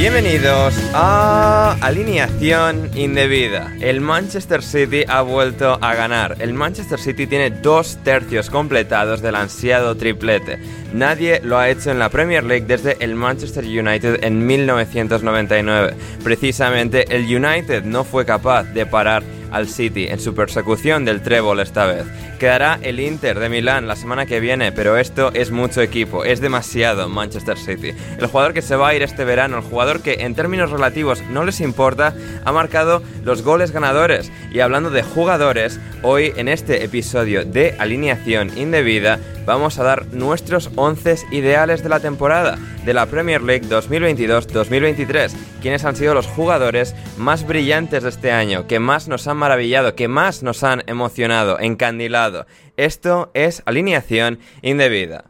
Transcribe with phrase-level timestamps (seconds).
[0.00, 3.70] Bienvenidos a Alineación Indebida.
[3.82, 6.36] El Manchester City ha vuelto a ganar.
[6.38, 10.58] El Manchester City tiene dos tercios completados del ansiado triplete.
[10.94, 15.94] Nadie lo ha hecho en la Premier League desde el Manchester United en 1999.
[16.24, 21.60] Precisamente el United no fue capaz de parar al City en su persecución del trébol
[21.60, 22.06] esta vez.
[22.38, 26.40] Quedará el Inter de Milán la semana que viene, pero esto es mucho equipo, es
[26.40, 27.92] demasiado Manchester City.
[28.18, 31.22] El jugador que se va a ir este verano, el jugador que en términos relativos
[31.30, 34.32] no les importa, ha marcado los goles ganadores.
[34.52, 40.70] Y hablando de jugadores, hoy en este episodio de Alineación Indebida vamos a dar nuestros
[40.76, 45.32] 11 ideales de la temporada de la Premier League 2022-2023.
[45.60, 49.96] Quienes han sido los jugadores más brillantes de este año, que más nos han maravillado,
[49.96, 52.46] que más nos han emocionado, encandilado.
[52.76, 55.24] Esto es alineación indebida.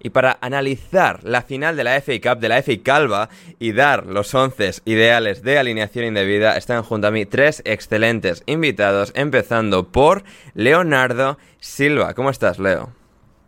[0.00, 4.04] Y para analizar la final de la FA Cup, de la FA Calva, y dar
[4.06, 10.22] los 11 ideales de alineación indebida, están junto a mí tres excelentes invitados, empezando por
[10.52, 12.12] Leonardo Silva.
[12.12, 12.92] ¿Cómo estás, Leo?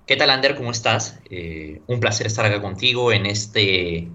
[0.07, 0.55] ¿Qué tal, Ander?
[0.55, 1.21] ¿Cómo estás?
[1.29, 4.09] Eh, un placer estar acá contigo en este,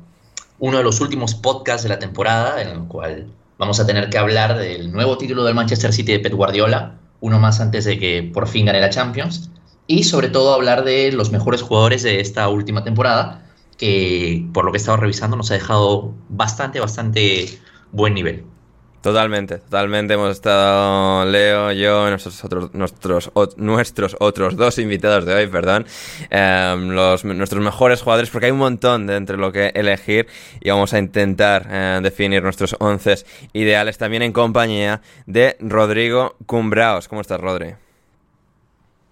[0.57, 3.28] uno de los últimos podcasts de la temporada, en el cual
[3.61, 7.39] vamos a tener que hablar del nuevo título del Manchester City de Pep Guardiola, uno
[7.39, 9.51] más antes de que por fin gane la Champions,
[9.85, 13.45] y sobre todo hablar de los mejores jugadores de esta última temporada,
[13.77, 17.59] que por lo que he estado revisando nos ha dejado bastante, bastante
[17.91, 18.45] buen nivel.
[19.01, 20.13] Totalmente, totalmente.
[20.13, 25.88] Hemos estado Leo, yo, nuestros otros, nuestros, nuestros otros dos invitados de hoy, perdón,
[26.29, 30.28] em, los, nuestros mejores jugadores, porque hay un montón de entre lo que elegir
[30.59, 33.16] y vamos a intentar eh, definir nuestros once
[33.53, 37.07] ideales también en compañía de Rodrigo Cumbraos.
[37.07, 37.73] ¿Cómo estás, Rodri?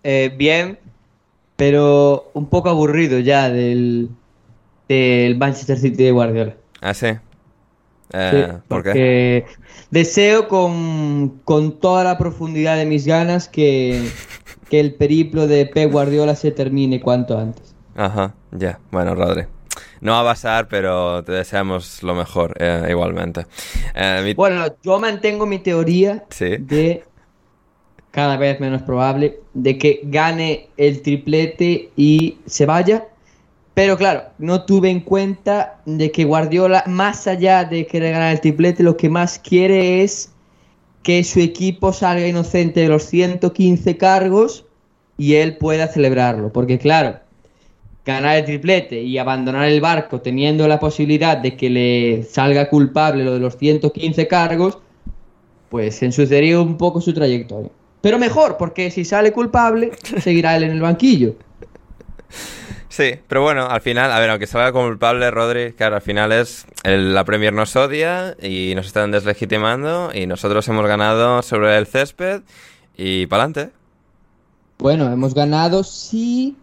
[0.04, 0.78] Eh, bien,
[1.56, 4.10] pero un poco aburrido ya del,
[4.88, 6.54] del Manchester City de Guardiola.
[6.80, 7.08] Ah, sí.
[8.14, 9.46] Eh, ¿Por qué?
[9.92, 11.42] Deseo con,
[11.80, 14.10] toda la profundidad de mis ganas que,
[14.72, 17.76] el periplo de Pep Guardiola se termine cuanto antes.
[17.96, 18.80] Ajá, ya.
[18.92, 19.46] Bueno, Rodri.
[20.02, 23.46] No va a pasar, pero te deseamos lo mejor eh, igualmente.
[23.96, 27.04] Eh, bueno, yo mantengo mi teoría de
[28.12, 33.08] cada vez menos probable de que gane el triplete y se vaya
[33.80, 38.42] pero claro, no tuve en cuenta de que Guardiola, más allá de querer ganar el
[38.42, 40.34] triplete, lo que más quiere es
[41.02, 44.66] que su equipo salga inocente de los 115 cargos
[45.18, 46.52] y él pueda celebrarlo.
[46.52, 47.20] Porque claro,
[48.06, 53.24] ganar el triplete y abandonar el barco teniendo la posibilidad de que le salga culpable
[53.24, 54.80] lo de los 115 cargos,
[55.70, 57.72] pues ensuciaría un poco su trayectoria.
[58.02, 59.92] Pero mejor, porque si sale culpable,
[60.22, 61.36] seguirá él en el banquillo.
[62.90, 66.66] Sí, pero bueno, al final, a ver, aunque salga culpable Rodri, claro, al final es
[66.84, 72.42] la Premier nos odia y nos están deslegitimando y nosotros hemos ganado sobre el césped
[72.98, 73.74] y para adelante.
[74.80, 76.58] Bueno, hemos ganado si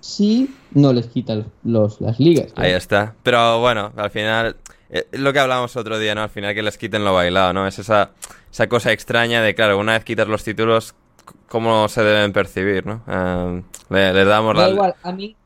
[0.00, 2.52] sí no les quitan los, las ligas.
[2.56, 3.14] Ahí está.
[3.24, 4.56] Pero bueno, al final,
[4.90, 6.22] eh, lo que hablábamos otro día, ¿no?
[6.22, 7.66] Al final que les quiten lo bailado, ¿no?
[7.66, 8.10] Es esa,
[8.50, 10.94] esa cosa extraña de, claro, una vez quitas los títulos,
[11.48, 13.02] cómo se deben percibir, ¿no?
[13.06, 15.36] Eh, le, damos da igual, a mí,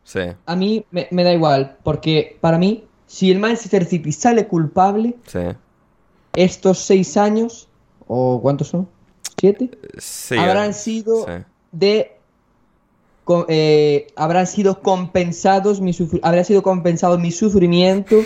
[0.47, 5.17] a mí me, da igual, porque para mí si el Manchester City sale culpable,
[6.35, 7.69] estos seis años,
[8.07, 8.89] o ¿cuántos son?
[9.39, 9.71] ¿Siete?
[10.39, 11.27] habrán sido
[11.73, 12.13] de
[13.49, 15.93] eh, habrán sido compensados mi
[16.23, 18.17] habrá sido compensado mi sufrimiento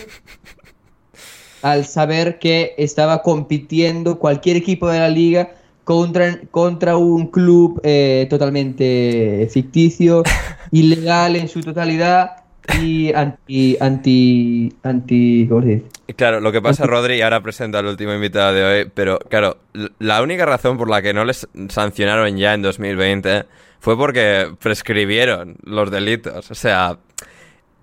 [1.63, 5.55] al saber que estaba compitiendo cualquier equipo de la liga
[5.91, 10.23] contra, contra un club eh, totalmente ficticio,
[10.71, 12.37] ilegal en su totalidad
[12.81, 15.85] y anti, anti, anti, ¿cómo se dice?
[16.15, 19.57] Claro, lo que pasa, Rodri, y ahora presento al último invitado de hoy, pero claro,
[19.99, 23.43] la única razón por la que no les sancionaron ya en 2020
[23.81, 26.51] fue porque prescribieron los delitos.
[26.51, 26.99] O sea,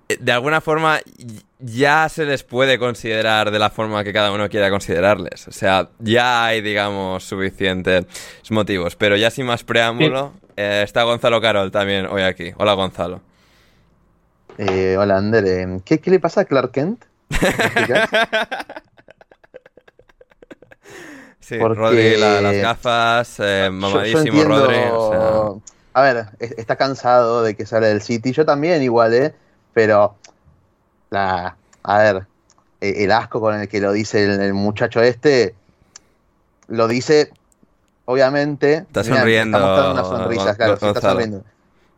[0.08, 1.00] de alguna forma
[1.58, 5.46] ya se les puede considerar de la forma que cada uno quiera considerarles.
[5.49, 8.06] O sea, ya hay, digamos, suficientes
[8.50, 8.96] motivos.
[8.96, 12.52] Pero ya sin más preámbulo, eh, está Gonzalo Carol también hoy aquí.
[12.56, 13.20] Hola, Gonzalo.
[14.56, 15.44] Eh, hola, Ander.
[15.46, 17.04] Eh, ¿Qué, le pasa a Clark Kent?
[21.40, 23.40] sí, Rodri, las gafas,
[23.70, 24.78] mamadísimo Rodri.
[25.93, 28.32] A ver, está cansado de que sale del City.
[28.32, 29.34] Yo también, igual, ¿eh?
[29.78, 30.16] Pero
[31.10, 32.26] la, a ver,
[32.80, 35.54] e, el asco con el que lo dice el, muchacho este,
[36.66, 37.30] lo dice,
[38.04, 38.78] obviamente.
[38.78, 39.56] Está sonriendo.
[39.56, 41.44] Está mostrando una sonrisa, claro, está sonriendo.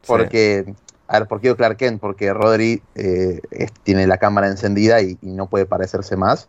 [0.07, 0.75] Porque,
[1.09, 2.03] a ver, ¿por qué Clark Kent?
[2.03, 3.41] Porque Rodri eh,
[3.83, 6.49] tiene la cámara encendida y, no puede parecerse más.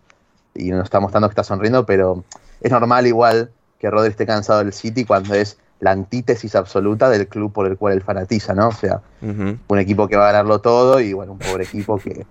[0.54, 2.26] Y nos está mostrando que está sonriendo, pero
[2.60, 7.28] es normal igual que Rodri esté cansado del City cuando es la antítesis absoluta del
[7.28, 8.70] club por el cual él fanatiza, ¿no?
[8.70, 12.26] O sea, un equipo que va a ganarlo todo y bueno, un pobre equipo que,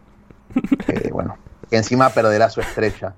[1.12, 1.36] bueno,
[1.68, 3.12] que encima perderá su estrella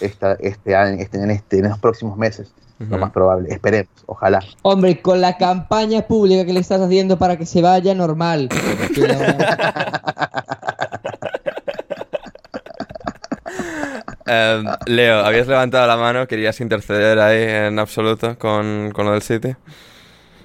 [0.00, 2.52] esta, este año, este, en, este, en los próximos meses.
[2.78, 4.42] Lo más probable, esperemos, ojalá.
[4.60, 8.50] Hombre, con la campaña pública que le estás haciendo para que se vaya, normal.
[14.26, 19.54] Em, Leo, habías levantado la mano, querías interceder ahí en absoluto con, lo del City.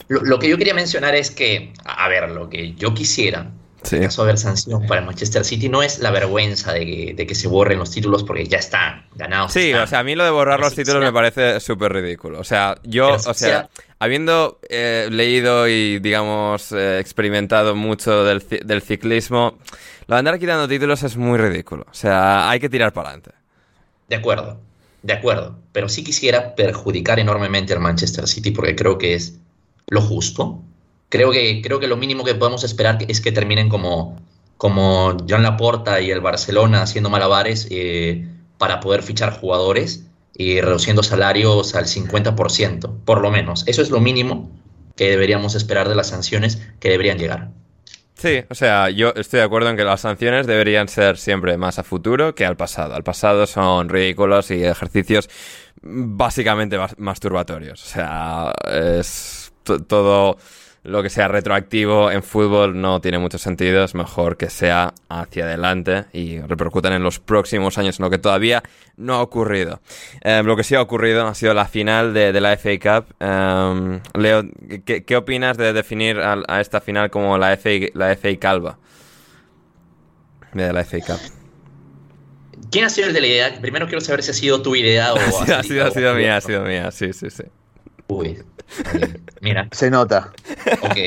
[0.07, 3.49] Lo, que yo quería mencionar es que, a ver, lo que yo quisiera,
[3.81, 3.95] sí.
[3.95, 7.33] en caso de haber sanción para el Manchester City, no es la vergüenza de que,
[7.33, 9.53] se borren los títulos porque ya están ganados.
[9.53, 12.39] Sí, o sea, a mí lo de borrar los títulos me parece súper ridículo.
[12.39, 13.69] O sea, yo, o sea,
[13.99, 19.57] habiendo eh, leído y, digamos, eh, experimentado mucho del, del ciclismo,
[20.07, 21.85] lo de andar quitando títulos es muy ridículo.
[21.89, 23.40] O sea, hay que tirar para adelante.
[24.11, 24.59] De acuerdo,
[25.03, 25.55] de acuerdo.
[25.71, 29.35] Pero sí quisiera perjudicar enormemente al Manchester City porque creo que es
[29.87, 30.59] lo justo.
[31.07, 34.17] Creo que, creo que lo mínimo que podemos esperar es que terminen como,
[34.57, 38.27] como John Laporta y el Barcelona haciendo malabares eh,
[38.57, 40.03] para poder fichar jugadores
[40.35, 43.63] y reduciendo salarios al 50%, por lo menos.
[43.65, 44.51] Eso es lo mínimo
[44.97, 47.51] que deberíamos esperar de las sanciones que deberían llegar.
[48.21, 51.79] Sí, o sea, yo estoy de acuerdo en que las sanciones deberían ser siempre más
[51.79, 52.94] a futuro que al pasado.
[52.94, 55.27] Al pasado son ridículos y ejercicios
[55.81, 57.81] básicamente masturbatorios.
[57.81, 59.51] O sea, es
[59.88, 60.38] todo
[60.83, 65.43] lo que sea retroactivo en fútbol no tiene mucho sentido, es mejor que sea hacia
[65.45, 68.63] adelante y repercutan en los próximos años en lo que todavía
[68.97, 69.81] no ha ocurrido.
[70.21, 73.15] Em, lo que sí ha ocurrido ha sido la final de, la FA Cup.
[73.19, 74.43] Em, Leo,
[74.85, 78.79] ¿qué, opinas de definir a, esta final como la FA, la FA Calva?
[80.53, 81.19] De la FA Cup.
[82.71, 83.61] ¿Quién ha sido el de la idea?
[83.61, 85.17] Primero quiero saber si ha sido tu idea o...
[85.53, 87.43] ha sido, ha sido mía, ha sido mía, sí, sí, sí.
[88.12, 88.44] Uy,
[89.39, 89.70] mira.
[89.72, 90.34] Se nota.
[90.82, 90.98] Ok.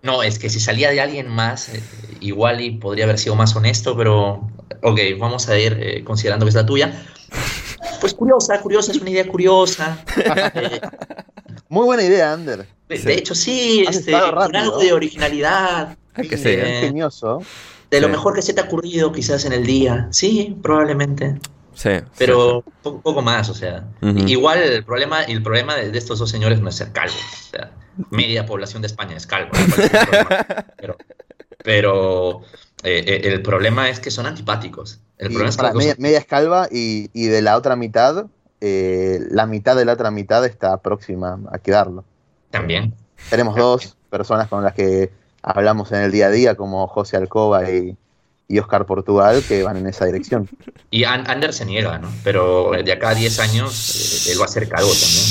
[0.00, 1.82] No, es que si salía de alguien más, eh,
[2.20, 4.48] igual y podría haber sido más honesto, pero
[4.82, 7.04] ok, vamos a ir eh, considerando que es la tuya.
[8.00, 10.04] Pues curiosa, curiosa, es una idea curiosa.
[11.68, 12.64] Muy buena idea, Ander.
[12.88, 15.98] De, hecho, sí, este, con algo de originalidad.
[16.14, 17.42] que eh, ingenioso.
[17.90, 20.06] De lo mejor que se te ha ocurrido quizás en el día.
[20.12, 21.40] Sí, probablemente.
[21.78, 21.90] Sí.
[22.18, 23.86] Pero un Poco, más, o sea.
[24.02, 27.22] Igual el problema, el problema de, estos dos señores no es ser calvos.
[27.22, 27.70] O sea,
[28.10, 29.52] media población de España es calvo.
[31.62, 32.40] pero,
[32.82, 34.98] eh, eh, el problema es que son antipáticos.
[35.18, 38.26] El problema es que media, es calva y, de la otra mitad,
[38.60, 42.04] eh, la mitad de la otra mitad está próxima a quedarlo.
[42.50, 42.92] También.
[43.30, 47.70] Tenemos dos personas con las que hablamos en el día a día, como José Alcoba
[47.70, 47.96] y,
[48.48, 50.48] y Oscar Portugal que van en esa dirección.
[50.90, 52.10] Y Ander se niega, ¿no?
[52.24, 55.26] Pero de acá a 10 años eh, él va a ser calvo también.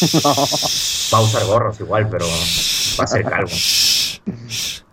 [1.12, 3.50] Va a usar gorros igual, pero va a ser calvo.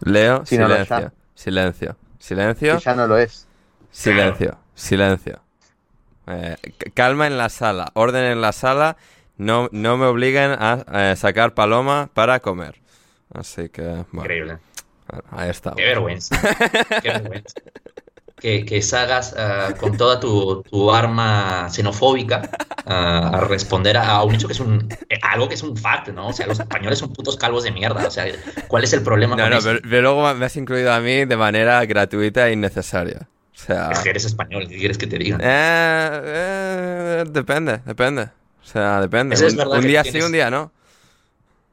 [0.01, 2.79] Leo, silencio, silencio, silencio.
[2.79, 3.47] ya no lo es.
[3.91, 5.39] Silencio, silencio.
[6.25, 6.55] Eh,
[6.95, 8.97] calma en la sala, orden en la sala.
[9.37, 12.81] No, no me obliguen a sacar paloma para comer.
[13.33, 14.57] Así que, Increíble.
[15.31, 15.73] Ahí está.
[15.75, 16.39] Qué vergüenza.
[17.01, 17.53] Qué vergüenza.
[18.39, 22.49] que, que salgas ah, con toda tu, tu arma xenofóbica
[22.85, 24.87] ah, a responder a, un hecho que es un
[25.23, 26.27] algo que es un fact, ¿no?
[26.27, 28.05] O sea, los españoles son putos calvos de mierda.
[28.05, 28.25] O sea,
[28.67, 29.35] ¿cuál es el problema?
[29.35, 33.27] No, no, Pero, luego me has incluido a mí de manera gratuita e innecesaria.
[33.53, 33.89] O sea...
[33.91, 35.39] Es que eres español, ¿qué quieres que te diga?
[35.41, 38.29] Eh, eh, depende, depende.
[38.61, 39.35] O sea, depende.
[39.35, 40.71] un, día sí, un día no.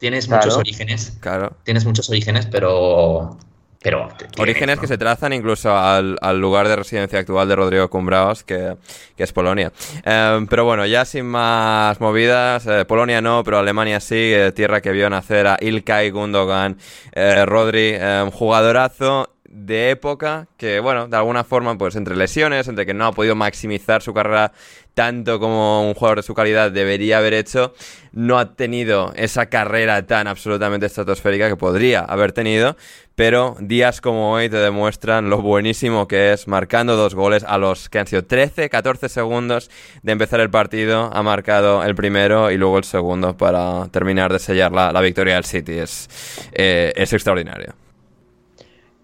[0.04, 1.16] Tienes muchos orígenes.
[1.20, 1.56] Claro.
[1.64, 3.38] Tienes muchos orígenes, pero
[3.82, 4.08] pero
[4.38, 8.76] Orígenes que se trazan incluso al, lugar de residencia actual de Rodrigo Cumbraos, que,
[9.16, 9.72] es Polonia.
[10.04, 14.82] Em, pero bueno, ya sin más movidas, eh, Polonia no, pero Alemania sí, eh, tierra
[14.82, 16.78] que vio nacer a Ilkay Gundogan,
[17.12, 22.84] eh, Rodri, em, jugadorazo de época que, bueno, de alguna forma, pues entre lesiones, entre
[22.84, 24.52] que no ha podido maximizar su carrera
[24.94, 27.74] tanto como un jugador de su calidad debería haber hecho,
[28.12, 32.76] no ha tenido esa carrera tan absolutamente estratosférica que podría haber tenido,
[33.14, 37.88] pero días como hoy te demuestran lo buenísimo que es marcando dos goles a los
[37.88, 39.70] que han sido 13, 14 segundos
[40.02, 44.38] de empezar el partido, ha marcado el primero y luego el segundo para terminar de
[44.38, 46.08] sellar la, victoria del City, es,
[46.52, 47.83] eh, es extraordinario.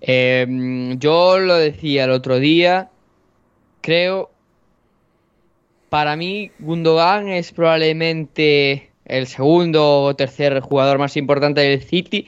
[0.01, 2.91] Em, yo lo decía el otro día,
[3.81, 4.31] creo
[5.91, 12.27] para mí, Gundogan es probablemente el segundo o tercer jugador más importante del City.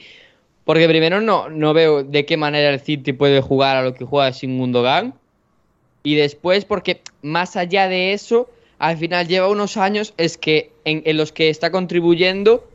[0.65, 4.03] Porque primero no, no veo de qué manera el City puede jugar a lo que
[4.03, 5.13] juega sin Gundogan.
[6.03, 8.49] Y después, porque más allá de eso,
[8.79, 12.69] al final lleva unos años es que en, los que está contribuyendo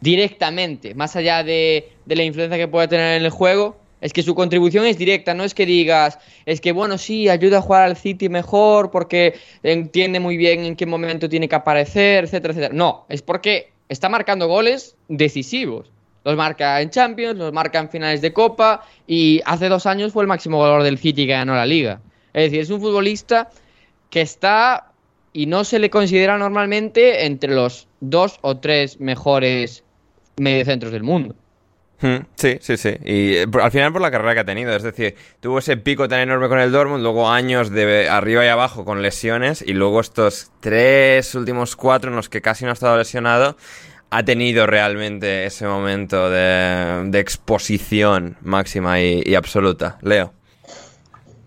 [0.00, 4.22] directamente, más allá de, de la influencia que puede tener en el juego, es que
[4.22, 7.84] su contribución es directa, no es que digas, es que bueno, sí, ayuda a jugar
[7.84, 12.74] al City mejor porque entiende muy bien en qué momento tiene que aparecer, etcétera, etcétera.
[12.74, 15.90] No, es porque está marcando goles decisivos.
[16.22, 20.22] Los marca en Champions, los marca en finales de Copa y hace dos años fue
[20.22, 22.02] el máximo goleador del City que ganó la liga.
[22.34, 23.48] Es decir, es un futbolista
[24.10, 24.92] que está
[25.32, 29.82] y no se le considera normalmente entre los dos o tres mejores
[30.36, 31.34] mediocentros del mundo.
[32.00, 32.96] Sí, sí, sí.
[33.04, 34.74] Y eh, al final por la carrera que ha tenido.
[34.74, 38.48] Es decir, tuvo ese pico tan enorme con el Dortmund, luego años de arriba y
[38.48, 42.74] abajo con lesiones, y luego estos tres últimos cuatro en los que casi no ha
[42.74, 43.56] estado lesionado,
[44.10, 49.98] ha tenido realmente ese momento de, exposición máxima y, absoluta.
[50.02, 50.32] Leo.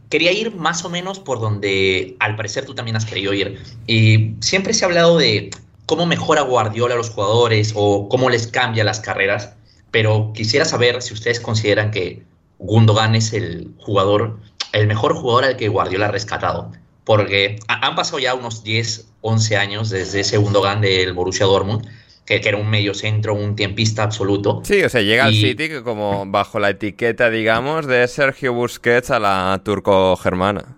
[0.09, 3.61] Quería ir más o menos por donde al parecer tú también has querido ir.
[3.85, 5.51] Y siempre se ha hablado de
[5.85, 9.57] cómo mejora Guardiola a los jugadores o cómo les cambia las carreras
[9.97, 12.21] pero quisiera saber si ustedes consideran que
[12.59, 14.37] Gundogan es el jugador,
[14.71, 16.71] el mejor jugador al que Guardiola ha rescatado.
[17.03, 21.87] Porque han pasado ya unos 10, 11 años desde ese Gundogan del Borussia Dortmund,
[22.27, 24.61] que, era un medio centro, un tiempista absoluto.
[24.63, 29.17] Sí, o sea, llega al City como bajo la etiqueta, digamos, de Sergio Busquets a
[29.17, 30.77] la turco-germana.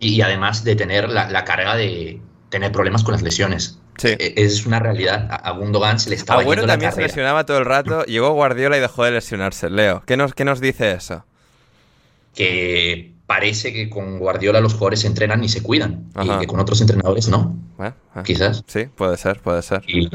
[0.00, 3.78] Y además de tener la, la carga de tener problemas con las lesiones.
[3.98, 4.08] Sí.
[4.08, 5.28] E, es una realidad.
[5.30, 8.04] A Gundogan se le estaba Agüero también se lesionaba todo el rato.
[8.04, 9.68] Llegó Guardiola y dejó de lesionarse.
[9.68, 11.24] Leo, ¿qué nos, qué nos dice eso?
[12.34, 16.06] Que parece que con Guardiola los jugadores se entrenan y se cuidan.
[16.22, 17.56] Y que con otros entrenadores no.
[17.78, 18.20] Eh, eh.
[18.24, 18.64] Quizás.
[18.66, 19.82] Sí, puede ser, puede ser.
[19.86, 20.08] Y,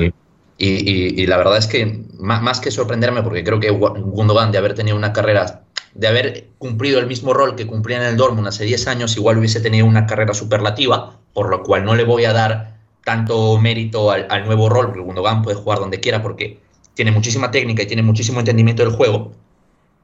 [0.58, 4.76] y, la verdad es que más, más, que sorprenderme, porque creo que Gundogan de haber
[4.76, 5.64] tenido una carrera,
[5.94, 9.38] de haber cumplido el mismo rol que cumplía en el Dortmund hace 10 años, igual
[9.38, 12.73] hubiese tenido una carrera superlativa, por lo cual no le voy a dar
[13.04, 16.60] tanto mérito al, nuevo rol, porque Gundogan puede jugar donde quiera porque
[16.94, 19.34] tiene muchísima técnica y tiene muchísimo entendimiento del juego,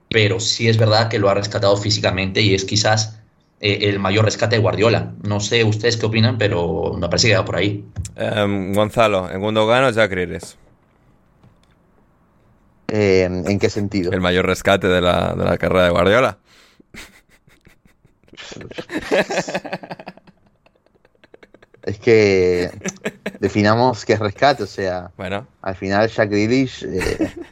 [0.10, 3.20] pero sí es verdad que lo ha rescatado físicamente y es quizás
[3.62, 5.14] eh, el mayor rescate de Guardiola.
[5.24, 7.86] No sé ustedes qué opinan, pero me parece que va por ahí.
[8.16, 10.56] Em, Gonzalo, ¿en Gundogan o Jack Grealish?
[12.88, 14.12] Em, ¿En qué sentido?
[14.12, 16.40] El mayor rescate de la, de la carrera de Guardiola.
[21.90, 22.70] Es que
[23.40, 25.48] definamos qué es rescate, o sea, bueno.
[25.62, 26.84] al final Jack Grealish...
[26.84, 27.34] Eh...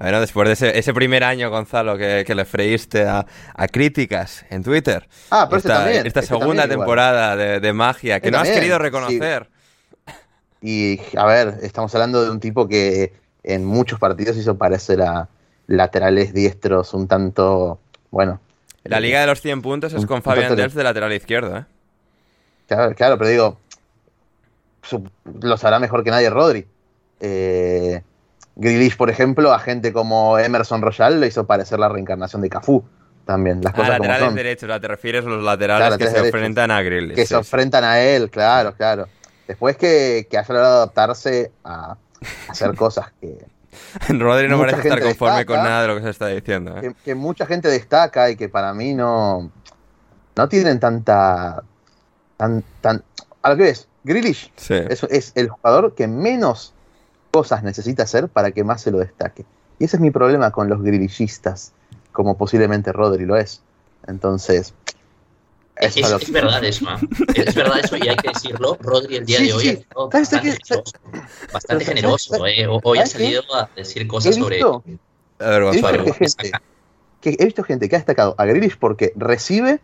[0.00, 3.24] Bueno, después de ese, primer año, Gonzalo, que, le freíste a,
[3.70, 5.08] críticas en Twitter.
[5.30, 9.48] Ah, pero esta, también, esta segunda temporada de, magia que no has querido reconocer.
[10.60, 13.12] Y, a ver, estamos hablando de un tipo que
[13.44, 15.28] en muchos partidos hizo parecer a
[15.68, 17.78] laterales diestros un tanto,
[18.10, 18.40] bueno...
[18.82, 21.64] La liga de los 100 puntos es con Fabián Delf de lateral izquierdo, ¿eh?
[22.68, 23.58] Claro, claro, pero digo,
[25.40, 26.66] lo sabrá mejor que nadie Rodri.
[27.20, 28.02] Eh,
[28.96, 32.84] por ejemplo, a gente como Emerson Royal le hizo parecer la reencarnación de Cafú.
[33.24, 34.36] También, las ah, cosas laterales como son.
[34.36, 37.14] derechos, te refieres a los laterales que se enfrentan a Grealish.
[37.14, 39.06] Que se enfrentan a él, claro, claro.
[39.46, 41.96] Después que, que haya logrado adaptarse a,
[42.48, 43.46] hacer cosas que,
[44.08, 46.76] Rodri no parece estar conforme con nada de lo que se está diciendo.
[46.78, 46.80] ¿eh?
[46.80, 49.50] Que, que, mucha gente destaca y que para mí no,
[50.36, 51.62] no tienen tanta.
[52.38, 53.04] Tan, tan,
[53.42, 56.72] a lo que ves, Grealish es, es, el jugador que menos
[57.30, 59.44] cosas necesita hacer para que más se lo destaque.
[59.78, 61.72] Y ese es mi problema con los Grealishistas,
[62.12, 63.60] como posiblemente Rodri lo es.
[64.06, 64.72] Entonces,
[65.80, 66.86] es, verdad eso,
[67.34, 68.76] es verdad eso y hay que decirlo.
[68.80, 69.86] Rodri el día de hoy sí.
[69.94, 70.82] bastante, generoso,
[71.52, 72.46] bastante generoso.
[72.46, 72.66] ¿eh?
[72.82, 74.60] Hoy ha salido a decir cosas sobre...
[75.40, 76.50] A ver, he, visto gente,
[77.20, 79.80] que, he visto gente que ha destacado a Grealish porque recibe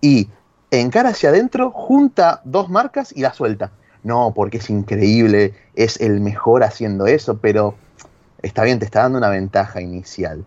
[0.00, 0.28] y
[0.70, 3.72] encara hacia adentro, junta dos marcas y la suelta.
[4.02, 7.74] No, porque es increíble, es el mejor haciendo eso, pero
[8.42, 10.44] está bien, te está dando una ventaja inicial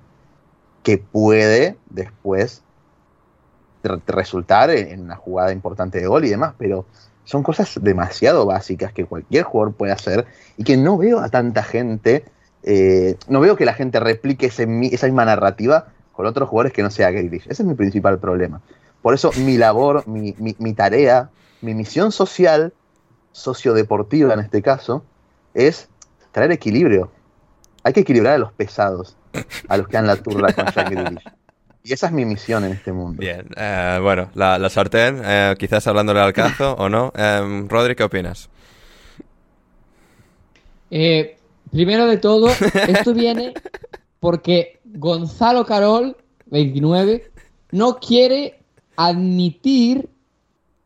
[0.83, 2.63] que puede después
[4.07, 6.85] resultar en una jugada importante de gol y demás, pero
[7.23, 10.25] son cosas demasiado básicas que cualquier jugador puede hacer
[10.57, 12.25] y que no veo a tanta gente,
[12.63, 16.91] eh, no veo que la gente replique esa misma narrativa con otros jugadores que no
[16.91, 17.47] sea Grealish.
[17.47, 18.61] Ese es mi principal problema.
[19.01, 21.29] Por eso mi labor, mi, mi tarea,
[21.61, 22.73] mi misión social,
[23.31, 25.03] sociodeportiva en este caso,
[25.53, 25.89] es
[26.31, 27.11] traer equilibrio.
[27.83, 29.15] Hay que equilibrar a los pesados,
[29.67, 31.23] a los que dan la turra con Jack Grealish.
[31.83, 33.19] Y esa es mi misión en este mundo.
[33.19, 37.11] Bien, eh, bueno, la, sartén, eh, quizás hablándole al cazo o no.
[37.15, 38.49] Eh, Rodri, ¿qué opinas?
[40.91, 41.37] Eh,
[41.71, 42.49] primero de todo,
[42.87, 43.53] esto viene
[44.19, 46.15] porque Gonzalo Carol,
[46.47, 47.31] 29,
[47.71, 48.60] no quiere
[48.95, 50.09] admitir.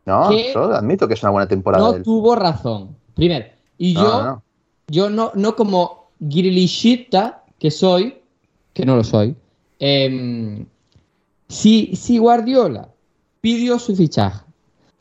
[0.05, 1.97] No, yo admito que es una buena temporada.
[1.97, 2.95] No tuvo razón.
[3.15, 3.45] Primero.
[3.77, 4.41] Y yo,
[4.87, 8.21] yo no, no como Grilishita, que soy,
[8.73, 9.35] que no lo soy,
[9.79, 10.65] eh,
[11.47, 12.89] si, si Guardiola
[13.41, 14.45] pidió su fichaje,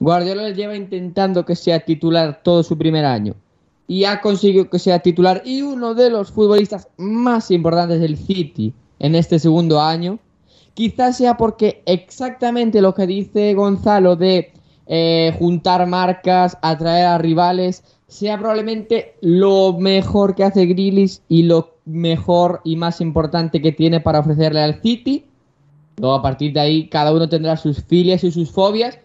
[0.00, 3.34] Guardiola lleva intentando que sea titular todo su primer año
[3.86, 8.72] y ha conseguido que sea titular y uno de los futbolistas más importantes del City
[8.98, 10.18] en este segundo año,
[10.74, 14.52] quizás sea porque exactamente lo que dice Gonzalo de
[14.86, 21.74] eh, juntar marcas, atraer a rivales, sea probablemente lo mejor que hace Grillis y lo
[21.84, 25.24] mejor y más importante que tiene para ofrecerle al City
[25.96, 28.98] Luego a partir de ahí cada uno tendrá sus filias y sus fobias,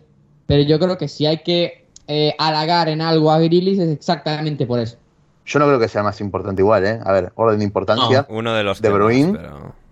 [0.48, 4.66] pero yo creo que si hay que eh, halagar en algo a Grilis es exactamente
[4.66, 4.98] por eso.
[5.46, 7.00] Yo no creo que sea más importante igual, ¿eh?
[7.04, 8.26] A ver, orden de importancia.
[8.30, 9.38] uno de los de Bruin.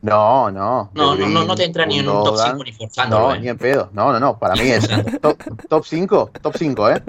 [0.07, 0.89] No, no.
[0.93, 3.19] No, no, no, te entra ni en un top 5 ni forzando.
[3.19, 3.89] No, ni en pedo.
[3.91, 4.39] No, no, no.
[4.39, 4.87] Para mí es
[5.69, 7.03] top, 5, top 5, ¿eh?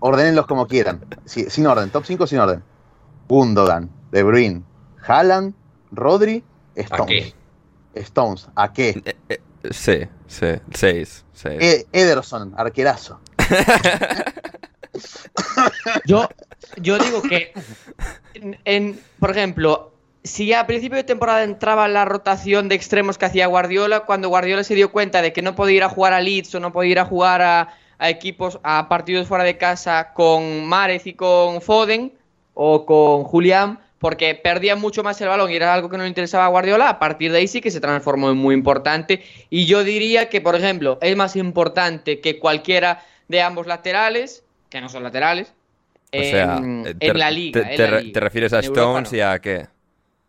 [0.00, 1.04] Ordenenlos como quieran.
[1.26, 2.64] sin orden, top 5 sin orden.
[3.28, 4.62] Gundogan, De Bruyne,
[5.06, 5.54] Haaland,
[5.90, 6.42] Rodri,
[6.74, 7.34] Stones.
[7.94, 9.02] Stones, ¿a qué?
[9.04, 9.40] Eh, eh,
[9.70, 11.26] sí, sí, seis.
[11.44, 13.20] E, Ederson, arquerazo.
[16.06, 16.26] yo,
[16.80, 17.52] yo digo que,
[18.64, 19.92] en, por ejemplo,
[20.24, 24.64] si a principio de temporada entraba la rotación de extremos que hacía Guardiola, cuando Guardiola
[24.64, 26.92] se dio cuenta de que no podía ir a jugar a Leeds o no podía
[26.92, 31.60] ir a jugar a, a equipos, a partidos fuera de casa con Márez y con
[31.60, 32.12] Foden
[32.54, 36.08] o con Julián, porque perdía mucho más el balón y era algo que no le
[36.08, 39.22] interesaba a Guardiola, a partir de ahí sí que se transformó en muy importante.
[39.50, 44.80] Y yo diría que, por ejemplo, es más importante que cualquiera de ambos laterales, que
[44.80, 45.52] no son laterales,
[46.10, 47.62] en, la liga.
[47.62, 49.66] Te, refieres a Stones y a qué?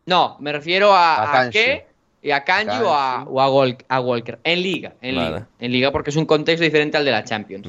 [0.06, 1.86] No, me refiero a, a, qué
[2.22, 4.39] y a Kanji o, a, Walker.
[4.44, 5.48] En liga, en liga.
[5.60, 7.68] En liga porque es un contexto diferente al de la Champions.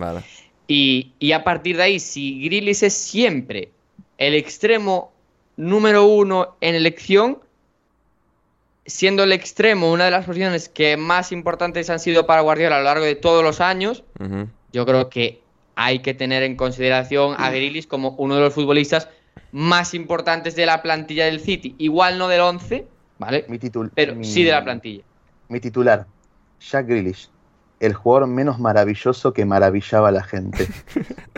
[0.66, 3.70] Y, y, a partir de ahí, si Grillis es siempre
[4.16, 5.12] el extremo
[5.56, 7.38] número uno en elección,
[8.86, 12.78] siendo el extremo una de las posiciones que más importantes han sido para Guardiola a
[12.78, 14.04] lo largo de todos los años,
[14.72, 15.42] yo creo que
[15.74, 19.08] hay que tener en consideración a Grealish como uno de los futbolistas
[19.52, 21.74] más importantes de la plantilla del City.
[21.78, 22.86] Igual no del 11,
[23.18, 23.44] ¿vale?
[23.48, 25.04] Mi titular, pero sí de la plantilla.
[25.48, 26.06] Mi titular,
[26.60, 27.28] Jack Grealish,
[27.80, 30.66] el jugador menos maravilloso que maravillaba a la gente.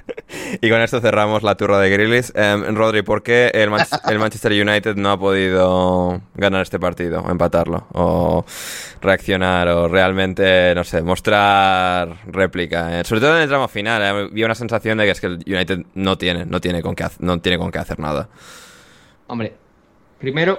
[0.61, 2.33] y con esto cerramos la turra de Grillis.
[2.35, 7.87] Em, Rodri, ¿por qué el, Manchester United no ha podido ganar este partido, o empatarlo,
[7.93, 8.45] o
[9.01, 13.01] reaccionar, o realmente, no sé, mostrar réplica?
[13.01, 15.27] Eh, sobre todo en el tramo final, eh, había una sensación de que es que
[15.27, 18.29] el United no tiene, no tiene con qué, no tiene con qué hacer nada.
[19.29, 19.55] Hombre,
[20.19, 20.59] primero,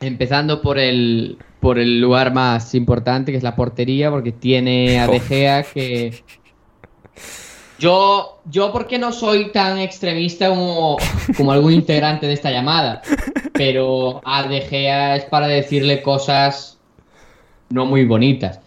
[0.00, 5.06] empezando por el, por el lugar más importante, que es la portería, porque tiene a
[5.08, 6.22] De Gea que
[7.78, 10.96] yo, yo porque no soy tan extremista como,
[11.36, 13.02] como algún integrante de esta llamada,
[13.52, 16.78] pero a De Gea es para decirle cosas
[17.70, 18.60] no muy bonitas.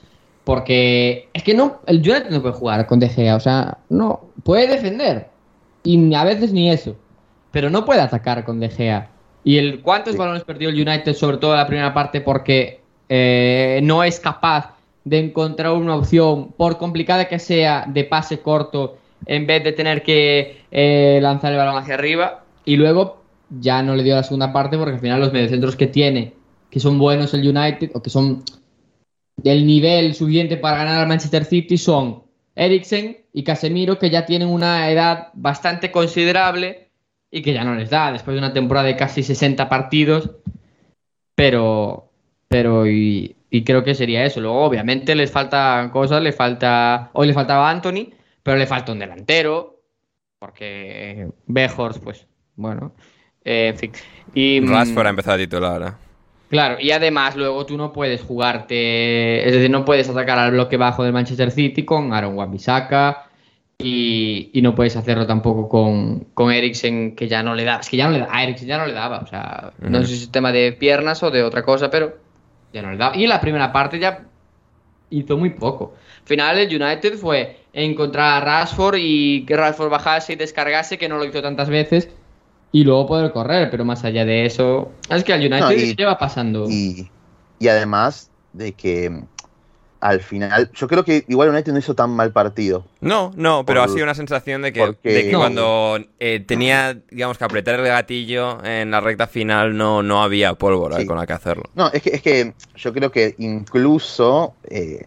[0.43, 4.21] Porque es que no, el United no puede jugar con De Gea, o sea, no,
[4.43, 5.29] puede defender.
[5.83, 6.95] Y a veces ni eso.
[7.51, 9.09] Pero no puede atacar con De Gea.
[9.43, 13.81] Y el cuántos balones perdió el United, sobre todo en la primera parte, porque eh,
[13.83, 19.47] no es capaz de encontrar una opción, por complicada que sea, de pase corto, en
[19.47, 22.43] vez de tener que eh, lanzar el balón hacia arriba.
[22.65, 25.87] Y luego ya no le dio la segunda parte porque al final los mediocentros que
[25.87, 26.33] tiene,
[26.69, 28.43] que son buenos el United, o que son
[29.37, 32.23] del nivel suficiente para ganar al Manchester City, son
[32.55, 36.89] Eriksen y Casemiro, que ya tienen una edad bastante considerable
[37.31, 40.31] y que ya no les da, después de una temporada de casi 60 partidos.
[41.35, 42.11] Pero,
[42.49, 44.41] pero, y, creo que sería eso.
[44.41, 47.09] Luego, obviamente, les falta cosas, le falta.
[47.13, 48.09] Hoy le faltaba Anthony,
[48.43, 49.79] pero le falta un delantero.
[50.39, 52.25] Porque Bejors, pues,
[52.55, 52.93] bueno.
[53.43, 53.91] Eh, en fin.
[54.33, 55.81] Y, Rashford ha empezado a titular.
[55.83, 55.91] ¿eh?
[56.51, 60.75] Claro, y además luego tú no puedes jugarte, es decir, no puedes atacar al bloque
[60.75, 63.29] bajo del Manchester City con Aaron Wan-Bissaka
[63.77, 67.95] y, no puedes hacerlo tampoco con, con Eriksen que ya no le da, es que
[67.95, 70.23] ya no le da, a Eriksen ya no le daba, o sea, no sé si
[70.23, 72.17] es tema de piernas o de otra cosa, pero
[72.73, 73.15] ya no le daba.
[73.15, 74.25] Y en la primera parte ya
[75.11, 75.93] hizo muy poco.
[76.21, 81.07] Al final el United fue encontrar a Rashford y que Rashford bajase y descargase, que
[81.07, 82.09] no lo hizo tantas veces
[82.71, 86.17] y luego poder correr, pero más allá de eso, es que al United se lleva
[86.17, 86.69] pasando.
[86.69, 87.09] Y,
[87.67, 89.23] además de que
[90.01, 92.83] al final, yo creo que igual United no hizo tan mal partido.
[93.01, 97.79] No, no, pero ha sido una sensación de que, cuando eh, tenía, digamos, que apretar
[97.79, 101.65] el gatillo en la recta final no, no había pólvora con la que hacerlo.
[101.75, 105.05] No, es que, es que yo creo que incluso eh,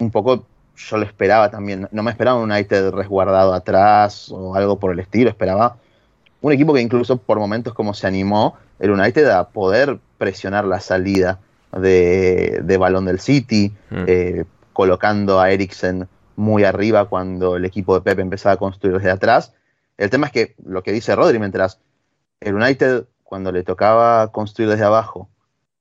[0.00, 0.44] un poco
[0.76, 1.88] yo lo esperaba también.
[1.92, 5.76] No me esperaba un United resguardado atrás o algo por el estilo, esperaba
[6.40, 10.80] un equipo que incluso por momentos como se animó el United a poder presionar la
[10.80, 11.38] salida
[11.72, 14.04] de, balón del City, mm.
[14.06, 19.10] eh, colocando a Eriksen muy arriba cuando el equipo de Pep empezaba a construir desde
[19.10, 19.54] atrás.
[19.96, 21.80] El tema es que lo que dice Rodri, mientras
[22.40, 25.28] el United cuando le tocaba construir desde abajo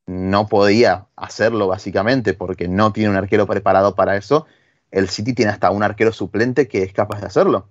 [0.08, 4.48] no podía hacerlo básicamente porque no tiene un arquero preparado para eso,
[4.90, 7.68] el City tiene hasta un arquero suplente que es capaz de hacerlo.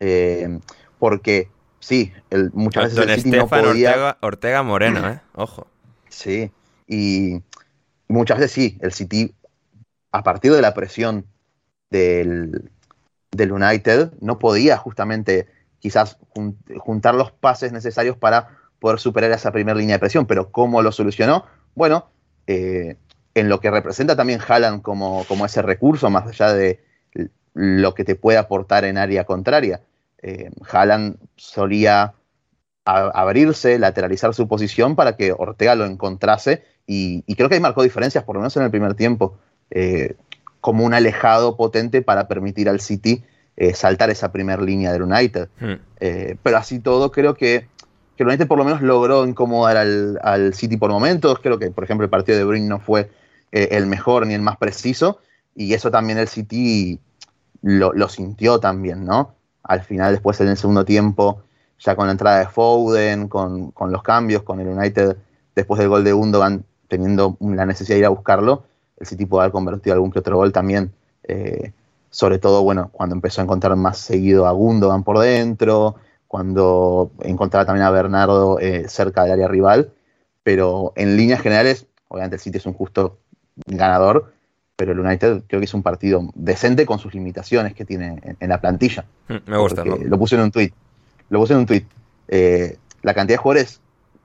[0.00, 0.60] Eh,
[0.98, 1.50] porque
[1.80, 4.16] sí, el, muchas veces el City no podía...
[4.20, 5.20] Ortega, Moreno, ¿eh?
[5.34, 5.66] Ojo.
[6.08, 6.50] Sí,
[6.88, 7.42] y
[8.08, 9.34] muchas veces sí, el City,
[10.10, 11.26] a partir de la presión
[11.90, 12.70] del,
[13.30, 15.46] del United, no podía justamente
[15.78, 16.18] quizás
[16.78, 20.90] juntar los pases necesarios para poder superar esa primera línea de presión, pero ¿cómo lo
[20.90, 21.44] solucionó?
[21.74, 22.10] Bueno,
[22.46, 22.96] eh,
[23.34, 26.82] en lo que representa también Haaland como, como ese recurso, más allá de
[27.54, 29.82] lo que te puede aportar en área contraria
[30.22, 32.14] eh, Haaland solía
[32.88, 38.24] abrirse, lateralizar su posición para que Ortega lo encontrase y, creo que ahí marcó diferencias,
[38.24, 39.36] por lo menos en el primer tiempo,
[39.70, 40.16] eh,
[40.60, 43.22] como un alejado potente para permitir al City
[43.56, 45.48] eh, saltar esa primera línea del United.
[45.60, 45.74] Hmm.
[46.00, 47.66] Eh, pero así todo, creo que,
[48.16, 51.40] que, el United por lo menos logró incomodar al, City por momentos.
[51.40, 53.10] Creo que, por ejemplo, el partido de Brink no fue
[53.50, 55.20] el mejor ni el más preciso
[55.54, 57.00] y eso también el City
[57.62, 59.34] lo, lo sintió también, ¿no?
[59.68, 61.42] al final después en el segundo tiempo,
[61.78, 65.16] ya con la entrada de Foden, con, los cambios, con el United
[65.54, 68.64] después del gol de Gundogan teniendo la necesidad de ir a buscarlo,
[68.98, 70.92] el City puede haber convertido algún que otro gol también.
[71.24, 71.72] Eh,
[72.10, 77.66] sobre todo, bueno, cuando empezó a encontrar más seguido a Gundogan por dentro, cuando encontraba
[77.66, 79.92] también a Bernardo eh, cerca del área rival,
[80.42, 83.18] pero en líneas generales, obviamente el City es un justo
[83.66, 84.32] ganador,
[84.76, 88.48] pero el United creo que es un partido decente con sus limitaciones que tiene en,
[88.48, 89.04] la plantilla.
[89.28, 89.84] Mm, me gusta.
[89.84, 90.72] Lo puse en un tweet.
[91.30, 91.84] Lo puse en un tweet.
[92.28, 93.80] Eh, la cantidad de jugadores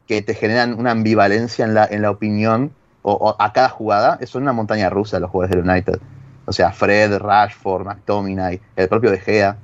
[0.07, 4.35] que te generan una ambivalencia en la, en la opinión o, a cada jugada es
[4.35, 5.99] una montaña rusa los jugadores del United.
[6.45, 9.57] O sea, Fred, Rashford, McTominay, el propio De Gea,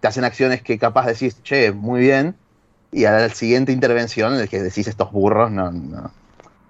[0.00, 2.36] te hacen acciones que capaz decís, che, muy bien,
[2.90, 6.10] y a la siguiente intervención en el que decís estos burros, no, no,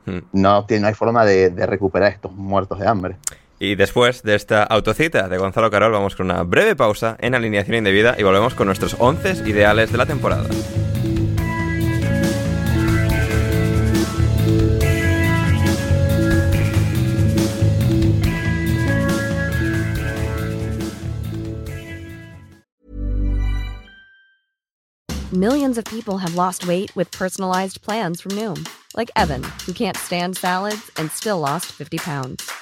[0.04, 0.18] Mm.
[0.32, 3.16] no, no hay forma de, recuperar estos muertos de hambre.
[3.62, 7.76] Y después de esta autocita de Gonzalo Carol, vamos con una breve pausa en alineación
[7.76, 10.48] indebida y volvemos con nuestros 11 ideales de la temporada.
[25.30, 28.66] Millions of people have lost weight with personalized plans from Noom.
[28.96, 32.61] like Evan, who can't stand salads and still lost 50 pounds.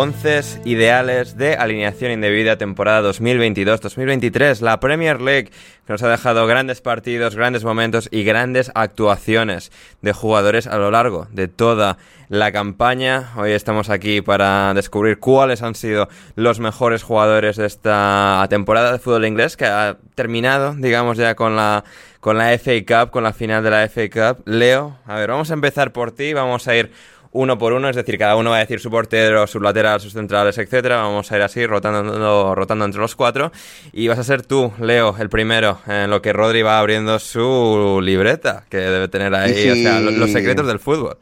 [0.00, 4.60] Once ideales de alineación indebida temporada 2022-2023.
[4.60, 5.50] La Premier League
[5.88, 10.92] que nos ha dejado grandes partidos, grandes momentos y grandes actuaciones de jugadores a lo
[10.92, 13.32] largo de toda la campaña.
[13.36, 18.98] Hoy estamos aquí para descubrir cuáles han sido los mejores jugadores de esta temporada de
[19.00, 21.82] fútbol inglés que ha terminado, digamos, ya con la
[22.20, 24.42] con la FA Cup, con la final de la FA Cup.
[24.46, 26.92] Leo, a ver, vamos a empezar por ti, vamos a ir
[27.32, 30.12] uno por uno, es decir, cada uno va a decir su portero, su lateral, sus
[30.12, 30.96] centrales, etcétera.
[30.96, 33.52] Vamos a ir así, rotando, rotando entre los cuatro.
[33.92, 38.00] Y vas a ser tú, Leo, el primero, en lo que Rodri va abriendo su
[38.02, 41.18] libreta, que debe tener ahí, o sea, los secretos del fútbol.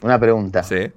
[0.00, 0.62] Una pregunta.
[0.62, 0.90] Sí.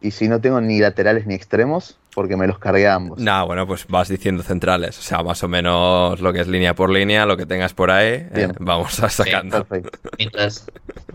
[0.00, 1.96] ¿Y si no tengo ni laterales ni extremos?
[2.14, 3.18] Porque me los cargué a ambos.
[3.18, 6.74] No, bueno, pues vas diciendo centrales, o sea, más o menos lo que es línea
[6.74, 9.66] por línea, lo que tengas por ahí, eh, vamos a sacando.
[10.18, 10.66] mientras,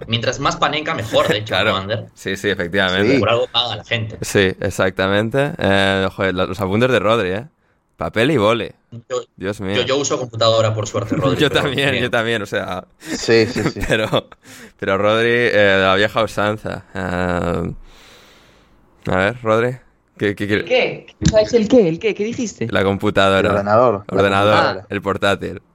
[0.08, 2.08] mientras, más panenca, mejor, de hecho, claro.
[2.16, 3.20] Sí, sí, efectivamente.
[3.20, 4.18] Por algo paga la gente.
[4.22, 5.54] Sí, exactamente.
[5.58, 7.46] Eh, joder, los apuntes de Rodri, ¿eh?
[7.96, 8.76] Papel y bole.
[9.36, 9.82] Dios mío.
[9.82, 11.38] Yo, uso computadora, por suerte, Rodri.
[11.42, 12.86] yo también, yo también, o sea.
[13.00, 13.80] Sí, sí, sí.
[13.88, 14.30] pero,
[14.80, 16.86] pero Rodri, eh, la vieja usanza.
[16.94, 17.64] a
[19.06, 19.87] ver, Rodri.
[20.18, 20.66] ¿Qué, qué, qué?
[20.66, 21.06] ¿Qué?
[21.30, 21.88] ¿Sabes el qué?
[21.88, 22.16] ¿El qué?
[22.16, 22.68] ¿Qué dijiste?
[22.72, 23.40] La computadora.
[23.40, 24.04] El ordenador.
[24.10, 25.62] Ordenador, el portátil.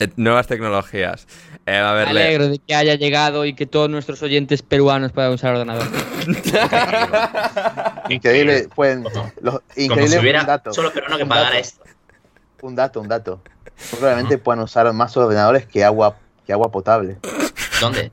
[0.00, 1.26] Eh, nuevas tecnologías.
[1.66, 5.12] Eh, a ver, Me alegro de que haya llegado y que todos nuestros oyentes peruanos
[5.12, 5.86] puedan usar ordenador.
[8.08, 9.04] increíble, pueden.
[9.40, 10.72] Los, increíble Como si hubiera un dato.
[10.72, 11.84] solo peruano que pagara esto.
[12.62, 13.40] Un dato, un dato.
[13.90, 17.18] Probablemente puedan usar más ordenadores que agua, que agua potable.
[17.80, 18.10] ¿Dónde?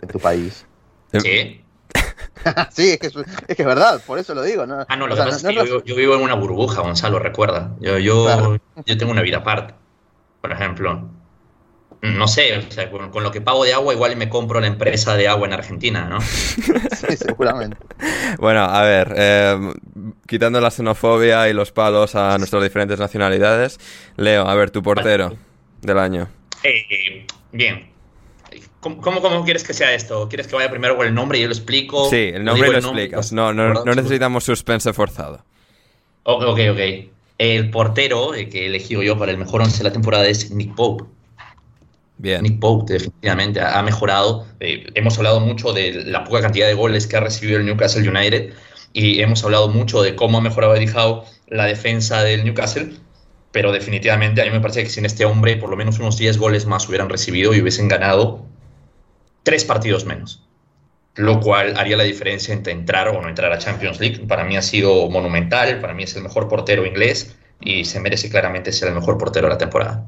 [0.00, 0.64] En tu país.
[1.12, 1.64] Sí.
[2.70, 4.66] sí, es que es, es, que es verdad, por eso lo digo.
[4.66, 4.84] ¿no?
[4.88, 7.72] Ah, no, lo que pasa es que yo, yo, vivo en una burbuja, Gonzalo, recuerda.
[7.80, 9.74] Yo, yo, yo tengo una vida aparte,
[10.40, 11.08] por ejemplo.
[12.02, 15.16] No sé, o sea, con, lo que pago de agua igual me compro la empresa
[15.16, 16.20] de agua en Argentina, ¿no?
[16.20, 17.78] sí, seguramente.
[18.38, 19.72] bueno, a ver, eh,
[20.26, 23.78] quitando la xenofobia y los palos a nuestras diferentes nacionalidades,
[24.16, 25.36] Leo, a ver, tu portero
[25.80, 26.28] del año.
[26.62, 27.90] Eh, bien,
[28.94, 30.28] ¿Cómo, ¿Cómo, quieres que sea esto?
[30.28, 32.08] ¿Quieres que vaya primero con el nombre y yo lo explico?
[32.08, 33.32] Sí, el nombre y lo, explicas.
[33.32, 35.44] No, no, no, necesitamos suspense forzado.
[36.22, 36.80] Ok, ok, ok.
[37.38, 40.50] El portero eh, que he elegido yo para el mejor once de la temporada es
[40.50, 41.04] Nick Pope.
[42.18, 42.42] Bien.
[42.42, 44.46] Nick Pope definitivamente ha mejorado.
[44.60, 48.08] Eh, hemos hablado mucho de la poca cantidad de goles que ha recibido el Newcastle
[48.08, 48.54] United
[48.92, 52.94] y hemos hablado mucho de cómo ha mejorado Eddie Howe la defensa del Newcastle
[53.52, 56.36] pero definitivamente a mí me parece que sin este hombre por lo menos unos 10
[56.38, 58.44] goles más hubieran recibido y hubiesen ganado
[59.46, 60.42] tres partidos menos,
[61.14, 64.26] lo cual haría la diferencia entre entrar o no entrar a Champions League.
[64.26, 68.28] Para mí ha sido monumental, para mí es el mejor portero inglés y se merece
[68.28, 70.04] claramente ser el mejor portero de la temporada.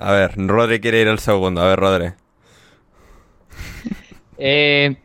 [0.00, 1.62] A ver, Rodri quiere ir al segundo.
[1.62, 2.08] A ver, Rodri.
[4.36, 4.96] Eh,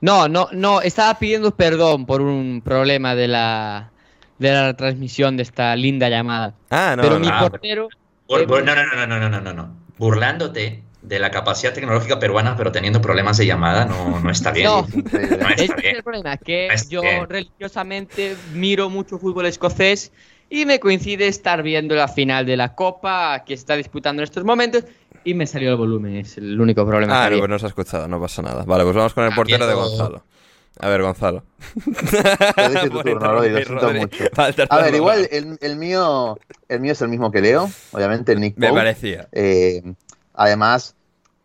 [0.00, 3.90] no, no, no, estaba pidiendo perdón por un problema de la,
[4.38, 6.54] de la transmisión de esta linda llamada.
[6.70, 7.88] Ah, no, Pero mi portero...
[8.28, 9.76] no, no, no, no, no, no, no, no.
[9.98, 14.66] Burlándote de la capacidad tecnológica peruana, pero teniendo problemas de llamada, no, no está bien.
[15.06, 20.12] No, es el problema, que yo religiosamente miro mucho fútbol escocés
[20.50, 24.24] y me coincide estar viendo la final de la Copa que se está disputando en
[24.24, 24.84] estos momentos
[25.24, 27.24] y me salió el volumen, es el único problema.
[27.24, 28.64] Ah, no, pues no se ha escuchado, no pasa nada.
[28.64, 30.24] Vale, pues vamos con el ah, portero de Gonzalo.
[30.78, 31.42] A ver, Gonzalo.
[31.84, 31.90] tu
[33.02, 34.24] turno, lo siento mucho.
[34.68, 36.38] A ver, igual el, el, mío,
[36.68, 39.28] el mío es el mismo que Leo, obviamente, el Nick Me parecía.
[39.32, 39.82] Eh,
[40.36, 40.94] además,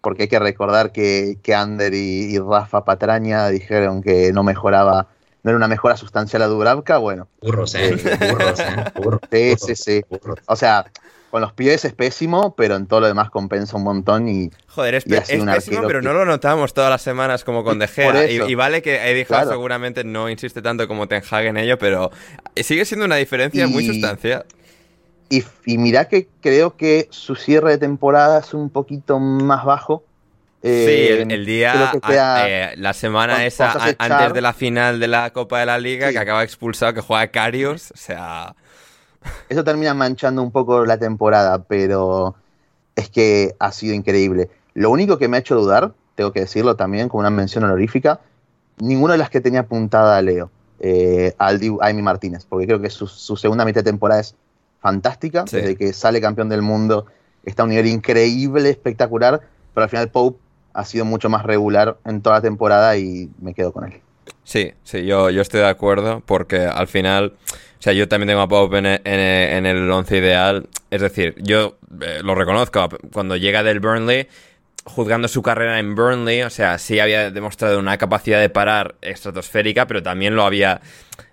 [0.01, 5.08] porque hay que recordar que, que Ander y, Rafa Patraña dijeron que no mejoraba,
[5.43, 7.27] no era una mejora sustancial a Dubravka, bueno.
[7.41, 7.95] Burros, ¿eh?
[8.32, 8.60] Burros,
[9.32, 9.56] ¿eh?
[9.60, 10.06] sí, sí, sí.
[10.45, 10.86] O sea,
[11.32, 14.51] con los pies es pésimo, pero en todo lo demás compensa un montón y.
[14.67, 18.30] Joder, es, pésimo, pero no lo notamos todas las semanas como con De Gea.
[18.30, 22.12] Y, vale que Eddie Howe seguramente no insiste tanto como Ten Hag en ello, pero
[22.56, 24.45] sigue siendo una diferencia muy sustancial.
[25.31, 30.03] Y, y mira que creo que su cierre de temporada es un poquito más bajo.
[30.61, 35.61] sí, el, eh, día, eh, la semana esa antes de la final de la Copa
[35.61, 38.55] de la Liga, que acaba expulsado, que juega Carius, o sea...
[39.47, 42.35] Eso termina manchando un poco la temporada, pero
[42.95, 44.49] es que ha sido increíble.
[44.73, 48.19] Lo único que me ha hecho dudar, tengo que decirlo también con una mención honorífica,
[48.79, 52.89] ninguna de las que tenía apuntada a Leo, eh, Aldi Amy Martínez, porque creo que
[52.89, 54.35] su, segunda mitad de temporada es
[54.81, 57.05] fantástica, desde que sale campeón del mundo
[57.43, 59.41] está a un nivel increíble, espectacular,
[59.73, 60.39] pero al final Pope
[60.73, 63.99] ha sido mucho más regular en toda la temporada y me quedo con él.
[64.43, 67.33] Sí, sí, yo, yo estoy de acuerdo porque al final,
[67.79, 71.77] o sea, yo también tengo a Pope en, en, el once ideal, es decir, yo
[72.01, 74.27] eh, lo reconozco, cuando llega del Burnley
[74.83, 79.85] juzgando su carrera en Burnley, o sea, sí había demostrado una capacidad de parar estratosférica,
[79.85, 80.81] pero también lo había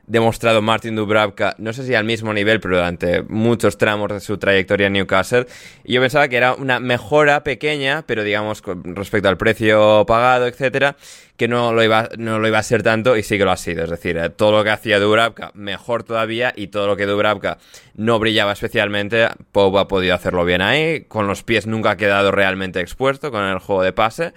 [0.09, 4.38] demostrado Martin Dubravka, no sé si al mismo nivel, pero durante muchos tramos de su
[4.38, 5.47] trayectoria en Newcastle.
[5.85, 10.97] Y yo pensaba que era una mejora pequeña, pero digamos respecto al precio pagado, etcétera,
[11.37, 13.57] que no lo iba, no lo iba a ser tanto y sí que lo ha
[13.57, 13.85] sido.
[13.85, 17.59] Es decir, eh, todo lo que hacía Dubravka mejor todavía y todo lo que Dubravka
[17.94, 21.03] no brillaba especialmente, Pope ha podido hacerlo bien ahí.
[21.03, 24.33] Con los pies nunca ha quedado realmente expuesto con el juego de pase.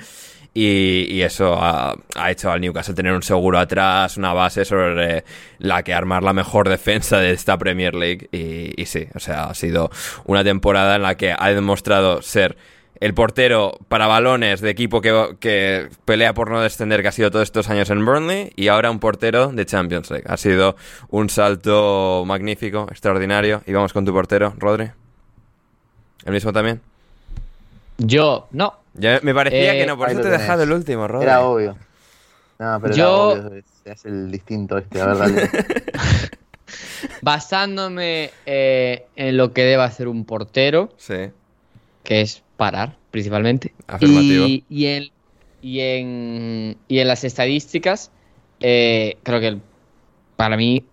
[0.54, 1.96] Y, eso ha,
[2.30, 5.24] hecho al Newcastle tener un seguro atrás, una base sobre
[5.60, 8.28] la que armar la mejor defensa de esta Premier League.
[8.32, 9.90] Y, sí, o sea, ha sido
[10.26, 12.58] una temporada en la que ha demostrado ser
[13.00, 17.32] el portero para balones de equipo que, que, pelea por no descender, que ha sido
[17.32, 20.26] todos estos años en Burnley, y ahora un portero de Champions League.
[20.28, 20.76] Ha sido
[21.10, 23.64] un salto magnífico, extraordinario.
[23.66, 24.92] Y vamos con tu portero, Rodri.
[26.26, 26.82] ¿El mismo también?
[27.98, 28.81] Yo, no.
[28.94, 31.26] Ya me parecía que no, por eso te he dejado el último, Rodri.
[31.26, 31.78] Era obvio.
[32.60, 33.36] No, pero Yo...
[33.36, 33.64] era obvio.
[33.84, 35.50] Es el distinto este, a ver,
[37.22, 41.32] Basándome eh, en lo que debe hacer un portero, sí.
[42.04, 43.74] que es parar, principalmente.
[43.88, 44.46] Afirmativo.
[44.46, 45.10] Y, y, en,
[45.62, 48.12] y, en, y en las estadísticas,
[48.60, 49.58] eh, creo que
[50.36, 50.86] para mí,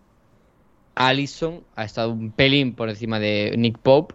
[0.94, 4.14] Allison ha estado un pelín por encima de Nick Pope.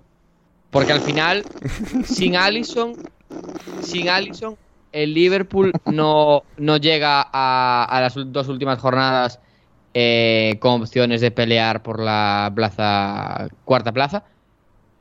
[0.70, 1.44] Porque al final,
[2.06, 2.96] sin Allison,
[3.82, 4.58] sin Allison,
[4.92, 9.40] el Liverpool no, no llega a, las dos últimas jornadas
[9.94, 14.24] eh, con opciones de pelear por la plaza cuarta plaza.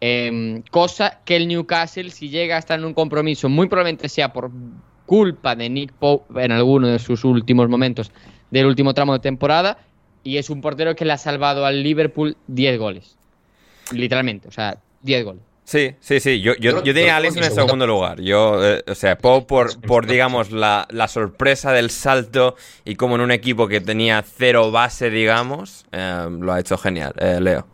[0.01, 4.33] Em, cosa que el Newcastle, si llega a estar en un compromiso, muy probablemente sea
[4.33, 4.51] por
[5.07, 8.11] culpa de Nick Pope en alguno de sus últimos momentos
[8.51, 9.79] del último tramo de temporada.
[10.25, 13.17] Y es un portero que le ha salvado al Liverpool 10 goles.
[13.93, 15.52] Literalmente, o sea, 10 goles.
[15.65, 16.41] Sí, sí, sí.
[16.41, 18.21] Yo, yo, yo tenía a Alisson en segundo lugar.
[18.21, 23.23] Yo, eh, o sea, Pau por, por digamos, la, sorpresa del salto y como en
[23.23, 27.15] un equipo que tenía cero base, digamos, eh, lo ha hecho genial.
[27.19, 27.67] Eh, Leo.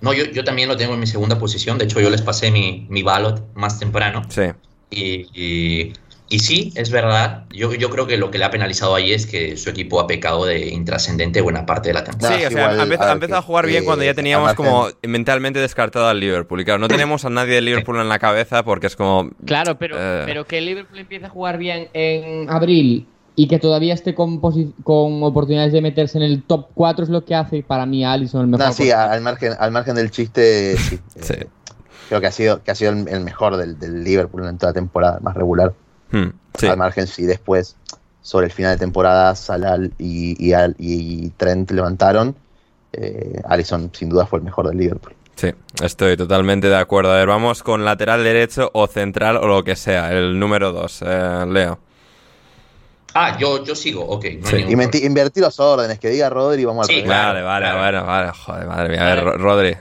[0.00, 1.78] No, yo, yo también lo tengo en mi segunda posición.
[1.78, 4.22] De hecho, yo les pasé mi, mi ballot más temprano.
[4.28, 4.42] Sí.
[4.90, 5.92] y y
[6.28, 7.44] sí, es verdad.
[7.50, 10.06] Yo, yo creo que lo que le ha penalizado ahí es que su equipo ha
[10.06, 12.38] pecado de intrascendente buena parte de la temporada.
[12.38, 16.18] Sí, o sea, ha empezado a, jugar bien cuando ya teníamos como mentalmente descartado al
[16.18, 16.60] Liverpool.
[16.60, 19.30] Y claro, no tenemos a nadie del Liverpool en la cabeza porque es como.
[19.44, 23.58] Claro, pero, eh, pero que el Liverpool empiece a jugar bien en abril y que
[23.58, 27.62] todavía esté con, con oportunidades de meterse en el top 4 es lo que hace
[27.62, 28.66] para mí a Alisson el mejor.
[28.66, 30.98] No, sí, al margen, al margen del chiste, sí.
[31.30, 31.46] Eh,
[32.08, 34.74] creo que ha sido, que ha sido el, mejor del, del Liverpool en toda la
[34.74, 35.74] temporada, más regular.
[36.10, 36.28] Hmm,
[36.68, 37.76] Al margen, si después,
[38.22, 40.36] sobre el final de temporada, Salal y,
[40.78, 42.34] y, Trent levantaron,
[42.92, 45.14] eh, Allison sin duda fue el mejor del Liverpool.
[45.36, 47.12] Sí, estoy totalmente de acuerdo.
[47.12, 51.02] A ver, vamos con lateral derecho o central o lo que sea, el número 2,
[51.06, 51.78] eh, Leo.
[53.18, 54.26] Ah, yo, yo sigo, ok.
[55.02, 58.90] invertir los órdenes, que diga Rodri y vamos al Vale, vale, vale, vale, joder, madre
[58.90, 59.00] mía.
[59.00, 59.74] A ver, Rodri.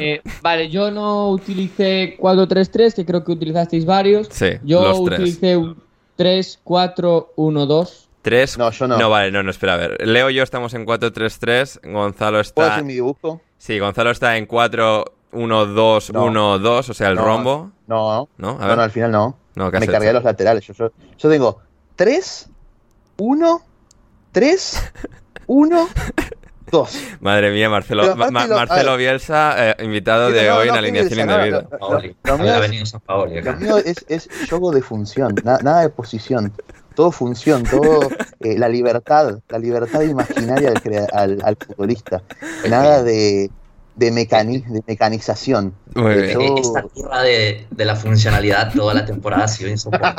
[0.00, 4.26] Eh, vale, yo no utilicé 4-3-3, que creo que utilizasteis varios.
[4.32, 5.80] Sí, Yo utilicé un
[6.18, 8.08] 3-4-1-2.
[8.22, 8.58] 3.
[8.58, 8.98] No, yo no.
[8.98, 10.04] No, vale, no, no, espera, a ver.
[10.06, 11.92] Leo y yo estamos en 4-3-3.
[11.92, 12.54] Gonzalo está.
[12.54, 13.40] ¿Puedo hacer mi dibujo?
[13.56, 17.70] Sí, Gonzalo está en 4-1-2-1-2, o sea, el rombo.
[17.86, 18.58] No, no.
[18.60, 18.76] A ver.
[18.76, 19.38] No, al final no.
[19.54, 20.66] no Me cargué los laterales.
[20.66, 21.60] Yo, yo, yo tengo
[21.96, 22.49] 3,
[23.20, 23.62] 1,
[24.32, 24.82] 3,
[25.46, 25.88] 1,
[26.70, 26.98] 2.
[27.20, 31.68] Madre mía, Marcelo, Marcelo Bielsa, eh, invitado de hoy en Alineación Indebida.
[32.24, 36.50] Lo, mío es, es, juego de función, nada de posición.
[36.94, 38.08] Todo función, todo
[38.40, 40.72] eh, la libertad, la libertad imaginaria
[41.12, 42.22] al, al futbolista.
[42.70, 43.50] Nada de
[43.96, 45.74] de, de mecanización.
[45.94, 50.16] Esta curva de, de, la funcionalidad toda la temporada ha sido insoportable.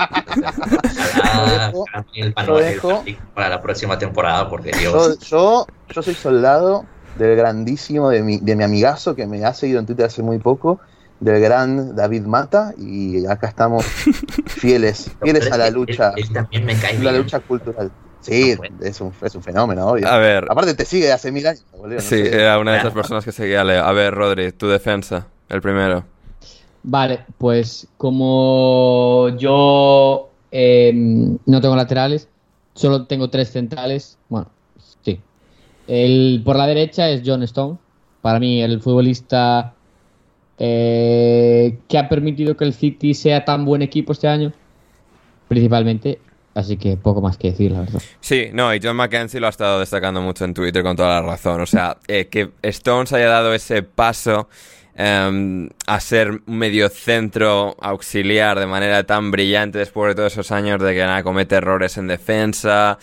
[2.15, 5.19] el para la próxima temporada, porque Dios.
[5.19, 6.86] Yo, yo, soy soldado
[7.17, 10.39] del grandísimo, de mi, de mi amigazo que me ha seguido en Twitter hace muy
[10.39, 10.80] poco,
[11.19, 13.86] del gran David Mata, y acá estamos
[14.47, 16.13] fieles, fieles a la lucha,
[16.99, 17.91] la lucha cultural.
[18.22, 20.07] Sí, es un, es un fenómeno, obvio.
[20.07, 20.45] A ver.
[20.49, 21.65] Aparte te sigue hace mil años.
[21.99, 25.61] sí, era una de esas personas que seguía a A ver, Rodri, tu defensa, el
[25.61, 26.05] primero.
[26.84, 32.28] Vale, pues como yo em, no tengo laterales,
[32.74, 34.17] solo tengo tres centrales.
[34.30, 34.49] Bueno,
[35.03, 35.19] sí.
[35.88, 37.78] El, por la derecha es John Stone.
[38.22, 39.74] Para mí, el futbolista
[40.57, 44.51] eh, que ha permitido que el City sea tan buen equipo este año.
[45.47, 46.19] Principalmente.
[46.54, 48.02] Así que poco más que decir, la verdad.
[48.20, 51.22] Sí, no, y John McKenzie lo ha estado destacando mucho en Twitter con toda la
[51.22, 51.62] razón.
[51.62, 54.49] O sea, eh, que Stones haya dado ese paso
[54.93, 60.52] Em, a ser un medio centro auxiliar de manera tan brillante después de todos esos
[60.52, 62.97] años de que nada, comete errores en defensa,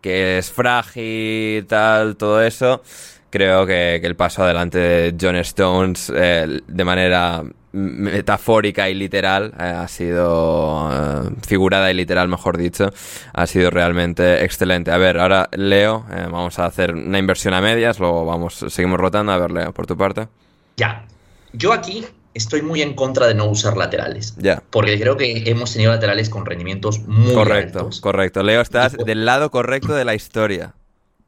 [0.00, 2.82] que es frágil, tal, todo eso.
[3.30, 7.44] Creo que, el paso adelante de John Stones eh, de manera
[7.74, 12.90] metafórica y literal eh, ha sido eh, figurada y literal mejor dicho
[13.32, 17.98] ha sido realmente excelente a ver ahora Leo vamos a hacer una inversión a medias
[17.98, 20.28] luego vamos seguimos rotando a ver Leo por tu parte
[20.76, 21.04] ya
[21.52, 22.04] yo aquí
[22.34, 24.34] estoy muy en contra de no usar laterales.
[24.36, 24.62] Ya.
[24.70, 28.00] Porque creo que hemos tenido laterales con rendimientos muy correcto, altos.
[28.00, 30.74] Correcto, Leo, estás del lado correcto de la historia.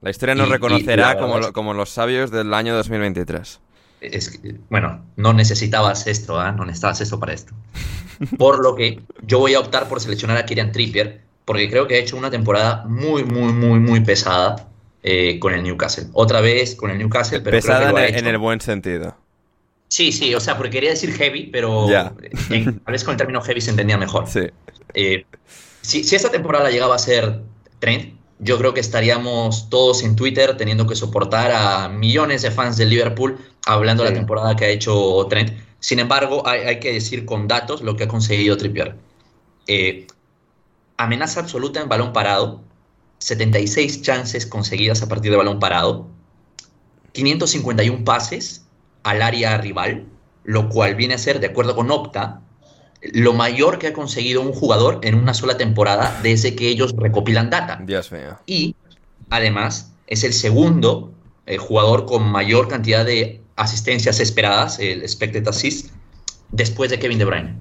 [0.03, 3.61] La historia nos reconocerá como, como, los sabios del año 2023.
[4.01, 6.53] Es bueno, no necesitabas esto, ¿eh?
[6.53, 7.55] no necesitabas esto para esto.
[8.38, 11.97] Por lo que yo voy a optar por seleccionar a Kieran Trippier, porque creo que
[11.97, 14.68] ha hecho una temporada muy, muy, muy, muy pesada
[15.03, 16.07] eh, con el Newcastle.
[16.12, 19.16] Otra vez con el Newcastle, pero pesada en el buen sentido.
[19.88, 22.12] Sí, sí, o sea, porque quería decir heavy, pero a
[22.90, 24.26] veces con el término heavy se entendía mejor.
[24.26, 24.40] Sí.
[24.94, 25.24] Eh,
[25.80, 27.42] si, esta temporada llegaba a ser
[27.78, 32.76] trend, yo creo que estaríamos todos en Twitter teniendo que soportar a millones de fans
[32.76, 35.53] del Liverpool hablando de la temporada que ha hecho Trent.
[35.80, 38.97] Sin embargo, hay, que decir con datos lo que ha conseguido Trippier.
[39.66, 40.07] Eh,
[40.97, 42.61] amenaza absoluta en balón parado,
[43.18, 46.09] 76 chances conseguidas a partir de balón parado,
[47.12, 48.66] 551 pases
[49.03, 50.07] al área rival,
[50.45, 52.43] lo cual viene a ser, de acuerdo con Opta,
[53.13, 57.51] lo mayor que ha conseguido un jugador en una sola temporada desde que ellos recopilan
[57.51, 57.81] data.
[57.85, 58.39] Dios mío.
[58.47, 58.75] Y
[59.31, 61.13] además es el segundo
[61.47, 65.91] eh, jugador con mayor cantidad de asistencias esperadas, el expected assist,
[66.51, 67.55] después de Kevin De Bruyne.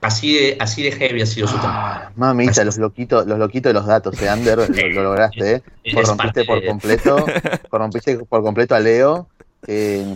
[0.00, 3.74] Así de, así de heavy ha sido su ah, Mamita, los loquitos, los loquitos de
[3.74, 4.58] los datos, ¿eh, Ander?
[4.94, 5.62] Lo, lograste, ¿eh?
[5.94, 7.24] Corrompiste por completo,
[7.70, 9.28] corrompiste por completo a Leo.
[9.66, 10.14] Eh,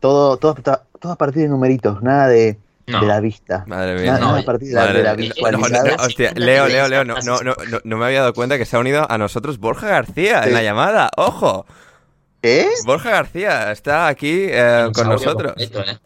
[0.00, 2.58] todo, todo, todo a partir de numeritos, nada de,
[3.00, 3.64] de la vista.
[3.66, 4.18] Madre mía.
[4.18, 7.96] Nada, a partir de la, de la hostia, Leo, Leo, Leo, no, no, no, no,
[7.96, 11.10] me había dado cuenta que se ha unido a nosotros Borja García en la llamada.
[11.16, 11.66] ¡Ojo!
[12.40, 12.68] ¿Qué?
[12.84, 15.52] Borja García está aquí eh, con nosotros.
[15.52, 15.98] Completo, ¿eh?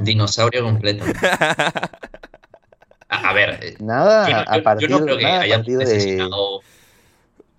[0.00, 1.04] Dinosaurio completo.
[3.08, 3.58] A, ver.
[3.62, 6.60] Eh, nada, yo, a partir, yo no creo que haya necesitado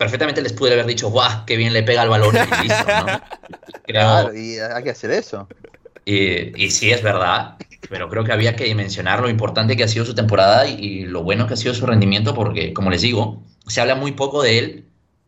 [0.01, 1.45] perfectamente les pude haber dicho, ¡guau!
[1.45, 2.35] ¡Qué bien le pega el balón!
[2.35, 3.21] Y listo, ¿no?
[3.85, 5.47] Claro, y hay que hacer eso.
[6.05, 7.57] Y, sí, es verdad,
[7.89, 11.23] pero creo que había que mencionar lo importante que ha sido su temporada y, lo
[11.23, 14.57] bueno que ha sido su rendimiento, porque, como les digo, se habla muy poco de
[14.57, 14.85] él,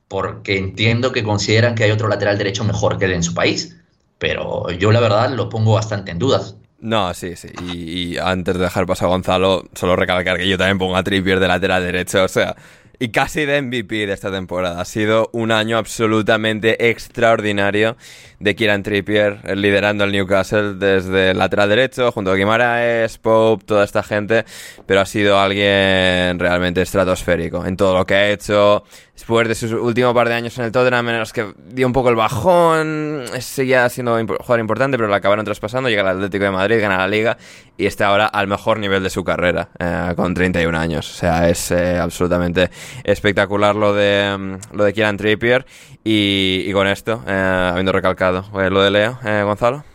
[0.08, 3.78] porque entiendo que consideran que hay otro lateral derecho mejor que él en su país,
[4.18, 6.56] pero yo la verdad lo pongo bastante en dudas.
[6.84, 7.48] No, sí, sí.
[7.74, 11.40] Y, antes de dejar pasar a Gonzalo, solo recalcar que yo también pongo a Trippier
[11.40, 12.26] de lateral derecho.
[12.26, 12.58] O sea,
[13.00, 14.80] y casi de MVP de esta temporada.
[14.80, 17.98] Ha sido un año absolutamente extraordinario
[18.40, 23.66] de Kieran Trippier eh, liderando el Newcastle desde el lateral derecho, junto a Guimaraes, Pope,
[23.66, 24.46] toda esta gente,
[24.86, 28.84] pero ha sido alguien realmente estratosférico en todo lo que ha hecho.
[29.14, 31.94] Después de su último par de años en el Tottenham, en los que dio un
[31.94, 36.46] poco el bajón, seguía siendo un jugador importante, pero lo acabaron traspasando, llega al Atlético
[36.46, 37.38] de Madrid, gana la Liga
[37.78, 41.08] y está ahora al mejor nivel de su carrera, eh, con 31 años.
[41.12, 42.72] O sea, es eh, absolutamente
[43.04, 45.68] espectacular lo de, mm, lo de Kieran Trippier.
[46.04, 49.86] Y, con esto, eh, habiendo recalcado lo de Leo, Gonzalo.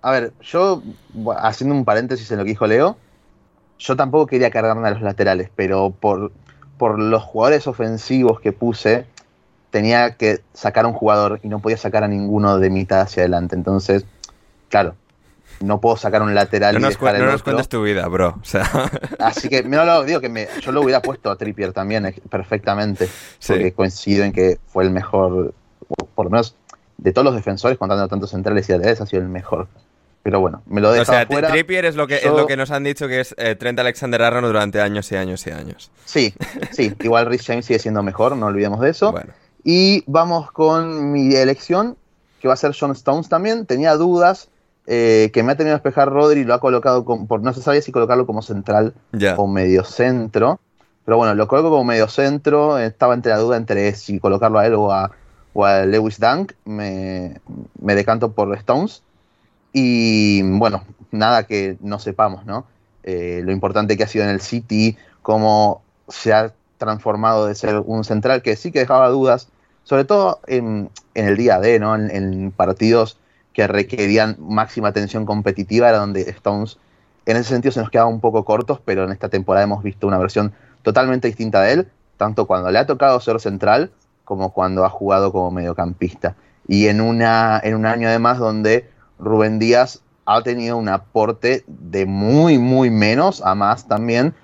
[0.00, 0.82] A ver, yo,
[1.38, 2.96] haciendo un paréntesis en lo que dijo Leo,
[3.78, 6.32] yo tampoco quería cargarme a los laterales, pero por,
[6.78, 9.06] por los jugadores ofensivos que puse,
[9.70, 13.22] tenía que sacar a un jugador y no podía sacar a ninguno de mitad hacia
[13.22, 13.54] adelante.
[13.54, 14.06] Entonces,
[14.68, 14.94] claro,
[15.60, 18.40] no puedo sacar un lateral no y nos, no nos cuentes tu vida, bro.
[19.18, 22.14] Así que no lo digo que me, yo lo hubiera puesto a Trippier también eh,
[22.30, 23.08] perfectamente,
[23.46, 25.54] porque coincido en que fue el mejor,
[26.14, 26.56] por lo menos
[26.96, 29.68] de todos los defensores, contando tantos centrales y laterales, ha sido el mejor.
[30.28, 32.70] Pero bueno, me lo dejo O sea, Trippier es lo que es lo que nos
[32.70, 35.90] han dicho que es eh, Trent Alexander Arnold durante años y años y años.
[36.04, 36.34] Sí,
[36.70, 39.14] sí, igual Rich James sigue siendo mejor, no olvidemos de eso.
[39.64, 41.96] Y vamos con mi elección,
[42.42, 43.64] que va a ser John Stones también.
[43.64, 44.50] Tenía dudas
[44.86, 47.62] eh, que me ha tenido que despejar Rodri y lo ha colocado, por, no se
[47.62, 48.92] sabía si colocarlo como central
[49.38, 50.60] o medio centro.
[51.06, 52.76] Pero bueno, lo coloco como medio centro.
[52.76, 55.10] Estaba entre la duda entre si colocarlo a él o a,
[55.86, 56.52] Lewis Dunk.
[56.66, 57.40] Me,
[57.80, 59.02] decanto por Stones.
[59.80, 62.66] Y bueno, nada que no sepamos, ¿no?
[63.04, 67.80] Eh, lo importante que ha sido en el City, cómo se ha transformado de ser
[67.86, 69.46] un central que sí que dejaba dudas,
[69.84, 71.94] sobre todo en, el día D, ¿no?
[71.94, 73.18] En, partidos
[73.52, 76.78] que requerían máxima atención competitiva, era donde Stones
[77.26, 80.08] en ese sentido se nos quedaba un poco cortos, pero en esta temporada hemos visto
[80.08, 80.52] una versión
[80.82, 83.92] totalmente distinta de él, tanto cuando le ha tocado ser central
[84.24, 86.34] como cuando ha jugado como mediocampista.
[86.66, 92.06] Y en, una, en un año además donde Rubén Díaz ha tenido un aporte de
[92.06, 94.34] muy, muy menos a más también,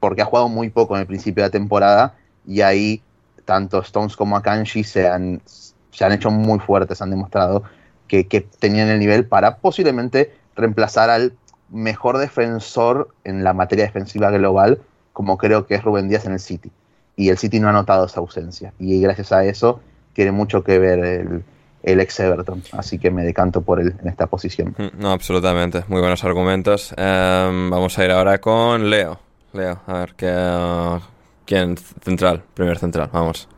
[0.00, 2.14] porque ha jugado muy poco en el principio de la temporada
[2.46, 3.02] y ahí
[3.44, 7.62] tanto Stones como Akanji se han, se han hecho muy fuertes, han demostrado
[8.08, 8.24] que,
[8.58, 11.34] tenían el nivel para posiblemente reemplazar al
[11.70, 14.80] mejor defensor en la materia defensiva global,
[15.12, 16.72] como creo que es Rubén Díaz en el City.
[17.16, 18.72] Y el City no ha notado esa ausencia.
[18.78, 19.80] Y gracias a eso
[20.14, 21.44] tiene mucho que ver el,
[21.82, 22.62] el ex Everton.
[22.72, 24.74] Así que me decanto por él en esta posición.
[24.76, 25.84] Mm, no, absolutamente.
[25.88, 26.92] Muy buenos argumentos.
[26.96, 29.20] Em, vamos a ir ahora con Leo.
[29.52, 30.98] Leo, a ver, ¿qué,
[31.46, 32.42] ¿quién central?
[32.54, 33.48] Primer central, vamos.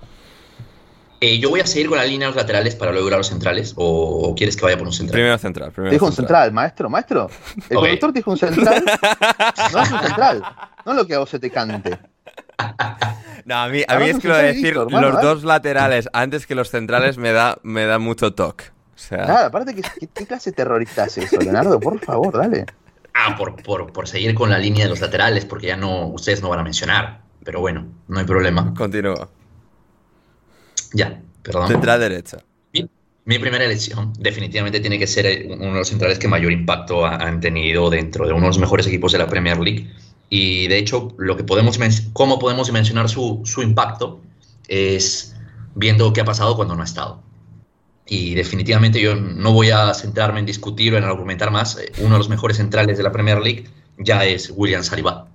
[1.23, 3.19] Eh, yo voy a seguir con la línea de los laterales para luego ir a
[3.19, 3.75] los centrales.
[3.77, 5.13] ¿O quieres que vaya por un central?
[5.13, 5.71] Primero central.
[5.71, 7.29] Primero dijo un central, maestro, maestro.
[7.69, 8.85] El conductor dijo un central.
[9.73, 10.43] no es un central.
[10.87, 11.99] No es lo que a vos se te cante.
[13.51, 15.19] No, a mí, a mí es que lo de decir los ¿eh?
[15.21, 18.67] dos laterales antes que los centrales me da, me da mucho toque.
[18.95, 19.27] O sea...
[19.27, 19.83] Nada, aparte, ¿qué,
[20.15, 21.81] ¿qué, clase terrorista es eso, Leonardo?
[21.81, 22.65] Por favor, dale.
[23.13, 26.41] Ah, por, por, por, seguir con la línea de los laterales, porque ya no, ustedes
[26.43, 27.23] no van a mencionar.
[27.43, 28.73] Pero bueno, no hay problema.
[28.73, 29.29] Continúa.
[30.93, 31.67] Ya, perdón.
[31.67, 32.39] Central derecha.
[33.25, 37.41] Mi, primera elección definitivamente tiene que ser uno de los centrales que mayor impacto han
[37.41, 39.91] tenido dentro de uno de los mejores equipos de la Premier League.
[40.31, 41.79] Y de hecho, lo que podemos
[42.13, 44.21] cómo podemos mencionar su, su impacto
[44.69, 45.37] es
[45.75, 47.21] viendo qué ha pasado cuando no ha estado.
[48.07, 51.77] Y definitivamente yo no voy a centrarme en discutir o en argumentar más.
[51.79, 53.67] Eh, uno de los mejores centrales de la Premier League
[53.99, 55.27] ya es William Saliba.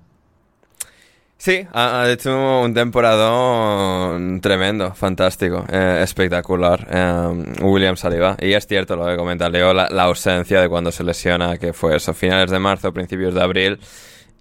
[1.38, 6.88] Sí, ha, hecho un temporada tremendo, fantástico, eh, espectacular.
[6.89, 8.36] Eh, William Saliba.
[8.39, 11.98] Y es cierto lo que comenta Leo, la, ausencia de cuando se lesiona, que fue
[11.98, 13.80] eso, finales de marzo, principios de abril.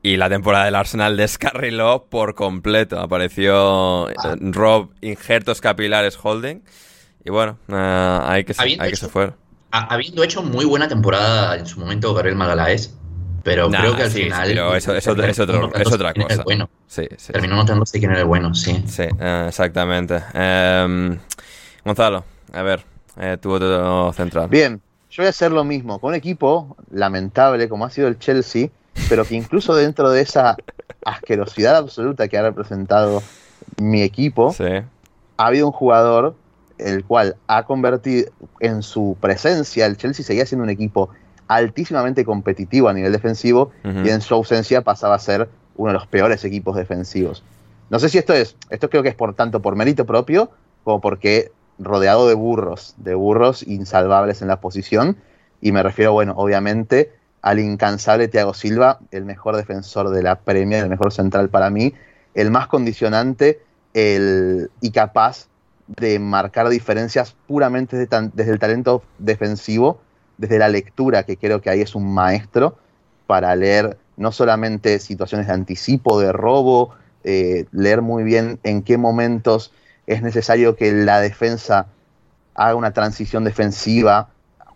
[0.05, 3.01] Y la temporada del Arsenal descarriló por completo.
[3.01, 4.37] Apareció ah.
[4.39, 6.63] Rob Injertos Capilares Holding.
[7.25, 9.35] Y bueno, eh, hay que, hay que se fuera.
[9.71, 12.95] Habiendo hecho muy buena temporada en su momento Gabriel Magaláes,
[13.43, 14.47] pero creo que al final.
[14.47, 16.43] pero eso, es otra cosa.
[16.45, 16.69] Bueno.
[16.87, 18.85] Sí, sí, Terminó notándose quién era el bueno, sí.
[18.87, 20.23] Sí, eh, exactamente.
[20.35, 21.19] Em,
[21.83, 22.85] Gonzalo, a ver,
[23.19, 24.49] eh, tu otro central.
[24.51, 28.19] Bien, yo voy a hacer lo mismo con un equipo lamentable como ha sido el
[28.19, 28.69] Chelsea
[29.09, 30.57] pero que incluso dentro de esa
[31.05, 33.22] asquerosidad absoluta que ha representado
[33.80, 34.55] mi equipo,
[35.36, 36.34] ha habido un jugador
[36.78, 38.30] el cual ha convertido
[38.61, 41.11] en su presencia, el Chelsea seguía siendo un equipo
[41.47, 46.07] altísimamente competitivo a nivel defensivo y en su ausencia pasaba a ser uno de los
[46.07, 47.42] peores equipos defensivos.
[47.90, 50.51] No sé si esto es, esto creo que es por tanto por mérito propio
[50.84, 55.16] como porque rodeado de burros, de burros insalvables en la posición
[55.61, 57.12] y me refiero, bueno, obviamente
[57.45, 61.92] al incansable Thiago Silva, el mejor defensor de la Premier, el mejor central para mí,
[62.32, 63.61] el más condicionante
[63.92, 65.49] el, y capaz
[65.86, 70.01] de marcar diferencias puramente desde, el talento defensivo,
[70.38, 72.78] desde la lectura, que creo que ahí es un maestro,
[73.26, 78.97] para leer no solamente situaciones de anticipo, de robo, eh, leer muy bien en qué
[78.97, 79.70] momentos
[80.07, 81.88] es necesario que la defensa
[82.55, 84.30] haga una transición defensiva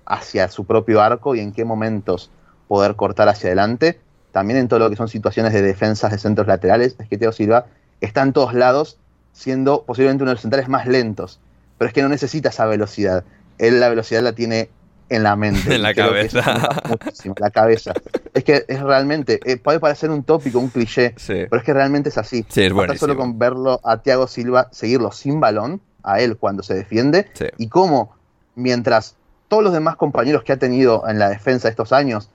[0.04, 2.30] hacia su propio arco y en qué momentos
[2.68, 3.98] poder cortar hacia adelante.
[4.32, 7.32] También en todo lo que son situaciones de defensas de centros laterales, es que Teo
[7.32, 7.66] Silva
[8.00, 8.98] está en todos lados,
[9.32, 11.40] siendo posiblemente uno de los centrales más lentos.
[11.78, 13.24] Pero es que no necesita esa velocidad.
[13.58, 14.68] Él la velocidad la tiene
[15.08, 15.74] en la mente.
[15.74, 16.84] en la cabeza.
[17.38, 17.92] la cabeza.
[18.34, 22.10] Es que es realmente, eh, puede parecer un tópico, un cliché, pero es que realmente
[22.10, 22.44] es así.
[22.48, 26.74] Sí, es solo con verlo a Thiago Silva, seguirlo sin balón, a él cuando se
[26.74, 28.14] defiende, y cómo
[28.54, 29.16] mientras
[29.48, 32.28] todos los demás compañeros que ha tenido en la defensa estos años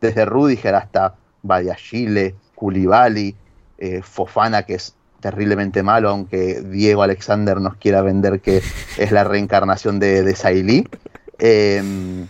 [0.00, 3.34] desde Rudiger hasta Badiashile, Koulibaly,
[3.78, 8.62] eh, Fofana, que es terriblemente malo, aunque Diego Alexander nos quiera vender que
[8.98, 10.86] es la reencarnación de, de
[11.38, 12.28] em,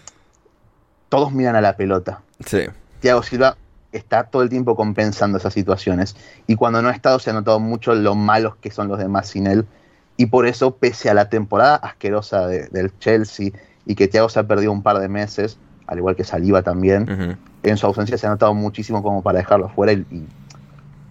[1.08, 2.22] todos miran a la pelota.
[2.44, 2.60] Sí.
[3.00, 3.56] Thiago Silva
[3.92, 6.16] está todo el tiempo compensando esas situaciones.
[6.46, 9.28] Y cuando no ha estado, se ha notado mucho lo malos que son los demás
[9.28, 9.66] sin él.
[10.16, 13.52] Y por eso, pese a la temporada asquerosa del Chelsea
[13.86, 17.38] y que Thiago se ha perdido un par de meses, al igual que Saliva también,
[17.62, 20.04] en su ausencia se ha notado muchísimo como para dejarlo afuera y,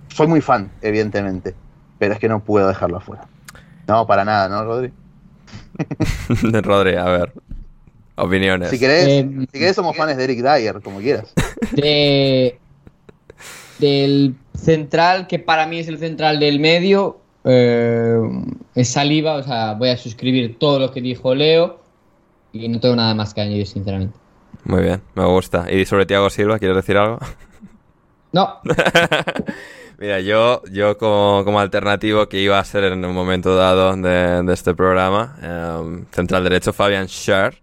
[0.09, 1.53] soy muy fan, evidentemente,
[1.99, 3.27] pero es que no puedo dejarlo afuera.
[3.87, 4.91] No, para nada, ¿no, Rodri?
[6.63, 7.33] Rodri, a ver.
[8.15, 8.69] Opiniones.
[8.71, 11.31] Si querés, em, si querés somos fans de Eric Dyer, como quieras.
[11.71, 12.57] De,
[13.77, 18.19] del central, que para mí es el central del medio, eh,
[18.73, 21.79] es saliva, o sea, voy a suscribir todo lo que dijo Leo
[22.51, 24.17] y no tengo nada más que añadir, sinceramente.
[24.67, 25.71] Muy bien, me gusta.
[25.71, 27.19] ¿Y sobre Tiago Silva, quieres decir algo?
[28.33, 28.59] No.
[29.97, 34.75] Mira, yo, yo como, alternativo que iba a ser en un momento dado de, este
[34.75, 37.57] programa, em, central derecho Fabian Scher,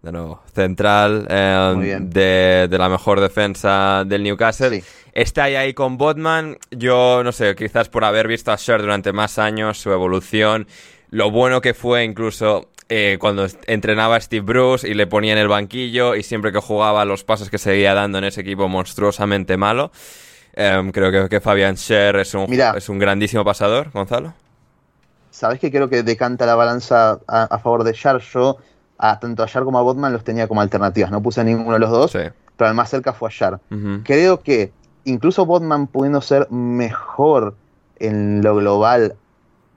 [0.00, 4.82] de nuevo, central em, de, la mejor defensa del Newcastle.
[5.12, 6.56] Está ahí, ahí con Botman.
[6.70, 10.68] Yo no sé, quizás por haber visto a Scher durante más años, su evolución,
[11.10, 15.38] lo bueno que fue incluso eh, cuando entrenaba a Steve Bruce y le ponía en
[15.38, 19.56] el banquillo y siempre que jugaba los pasos que seguía dando en ese equipo monstruosamente
[19.56, 19.92] malo.
[20.54, 24.34] Em, creo que, que Fabian Scher es un, es un grandísimo pasador, Gonzalo.
[25.30, 28.18] ¿Sabes que creo que decanta la balanza a, favor de Scher?
[28.18, 28.56] Yo,
[28.98, 31.12] a, tanto a Scher como a Botman los tenía como alternativas.
[31.12, 33.60] No puse a ninguno de los dos, pero el más cerca fue a Scher.
[34.02, 34.72] Creo que
[35.04, 37.54] incluso Botman pudiendo ser mejor
[38.00, 39.14] en lo global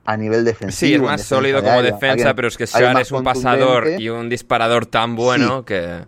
[0.04, 0.88] a nivel defensivo.
[0.88, 4.28] Sí, es más sólido como defensa, pero es que Scher es un pasador y un
[4.28, 6.04] disparador tan bueno que...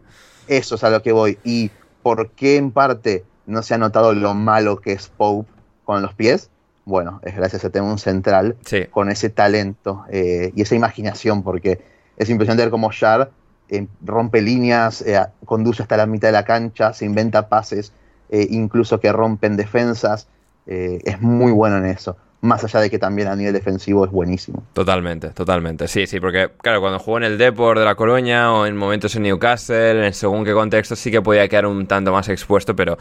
[0.49, 1.39] Eso es a lo que voy.
[1.43, 1.71] ¿Y
[2.03, 5.51] por qué en parte no se ha notado lo malo que es Pope
[5.85, 6.51] con los pies.
[6.85, 8.57] Bueno, es gracias a tener un central
[8.91, 11.81] con ese talento eh, y esa imaginación, porque
[12.17, 13.31] es impresionante ver cómo Shar
[13.69, 17.93] eh, rompe líneas, eh, conduce hasta la mitad de la cancha, se inventa pases,
[18.29, 20.27] incluso que rompen defensas.
[20.67, 22.17] es muy bueno en eso
[22.47, 24.63] más allá de que también a nivel defensivo es buenísimo.
[24.73, 25.89] Totalmente, totalmente.
[25.89, 29.15] Sí, sí, porque claro, cuando jugó en el Deport de la Coruña o en momentos
[29.17, 32.97] en Newcastle, en según qué contexto, sí que podía quedar un tanto más expuesto, pero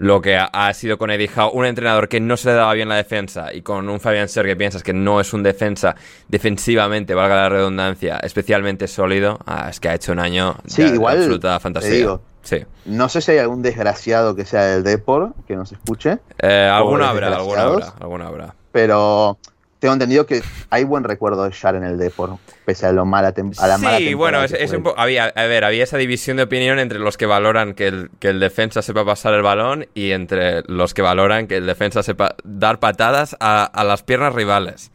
[0.00, 2.88] lo que ha, sido con Eddie Howe, un entrenador que no se le daba bien
[2.88, 5.94] la defensa y con un Fabian Ser que piensas que no es un defensa
[6.26, 10.94] defensivamente, valga la redundancia, especialmente sólido, ah, es que ha hecho un año sí, de,
[10.94, 12.18] igual, absoluta fantasía.
[12.42, 12.64] sí.
[12.86, 16.18] No sé si hay algún desgraciado que sea del Deport que nos escuche.
[16.38, 18.54] Eh, alguna habrá, alguna habrá, alguna habrá.
[18.72, 19.38] Pero
[19.80, 23.34] tengo entendido que hay buen recuerdo de Shar en el Depor, pese a, lo mala
[23.58, 26.78] a la mala Sí, bueno, es, un había, a ver, había esa división de opinión
[26.78, 30.62] entre los que valoran que el, que el defensa sepa pasar el balón y entre
[30.66, 34.90] los que valoran que el defensa sepa dar patadas a, las piernas rivales.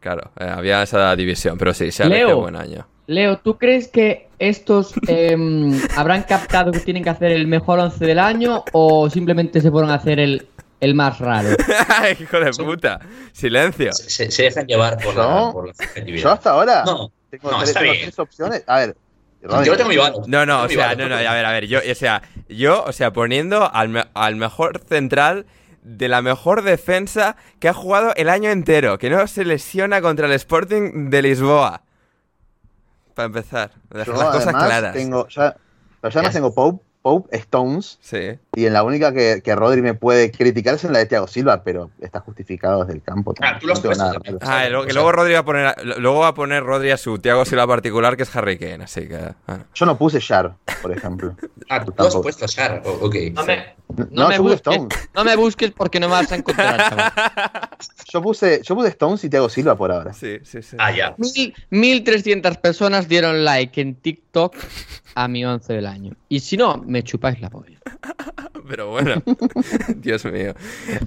[0.00, 2.86] Claro, eh, había esa división, pero sí, se ha buen año.
[3.06, 8.04] Leo, ¿tú crees que estos em, habrán captado que tienen que hacer el mejor once
[8.04, 10.46] del año o simplemente se fueron a hacer el
[10.80, 11.50] el más raro.
[12.20, 13.00] Hijo de puta.
[13.32, 13.92] Silencio.
[13.92, 15.72] Se, dejan llevar por, la, por
[16.06, 18.64] Yo hasta ahora no, tengo, tres, opciones.
[18.66, 18.96] A ver.
[19.42, 21.94] Yo tengo mi No, no, o sea, no, no, a ver, a ver, yo, o
[21.94, 25.46] sea, yo, o sea, poniendo al, al mejor central
[25.82, 30.26] de la mejor defensa que ha jugado el año entero, que no se lesiona contra
[30.26, 31.82] el Sporting de Lisboa.
[33.14, 34.92] Para empezar, las cosas claras.
[34.92, 35.56] Tengo, ya,
[36.02, 37.98] ya no tengo Pope, Pope Stones.
[38.00, 38.38] Sí.
[38.54, 41.26] Y en la única que, que, Rodri me puede criticar es en la de Thiago
[41.26, 43.34] Silva, pero está justificado desde el campo.
[43.40, 43.74] Ah, tú lo
[44.42, 47.66] ah, luego Rodri va a poner, luego va a poner Rodri a su Thiago Silva
[47.66, 49.34] particular, que es Harry Kane, así que.
[49.74, 51.34] Yo no puse Shar, por ejemplo.
[51.68, 53.14] ah, tú has puesto Shar, ok.
[53.32, 53.79] No me,
[54.10, 54.82] no, me busques,
[55.14, 57.70] no me busques porque no me vas a encontrar.
[58.12, 60.12] yo, puse, yo puse Stones y Thiago Silva por ahora.
[60.12, 60.76] Sí, sí, sí.
[60.78, 61.14] Ah, ya.
[61.70, 64.54] 1300 personas dieron like en TikTok
[65.14, 66.14] a mi 11 del año.
[66.28, 67.78] Y si no, me chupáis la polla.
[68.68, 69.22] Pero bueno,
[69.96, 70.54] Dios mío.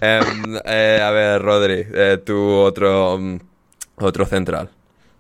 [0.02, 3.40] Em, eh, a ver, Rodri, eh, tu otro, mm,
[3.98, 4.70] otro central,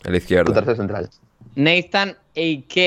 [0.04, 0.52] el izquierdo.
[0.52, 1.10] Tu tercer central.
[1.56, 2.82] Nathan A.K.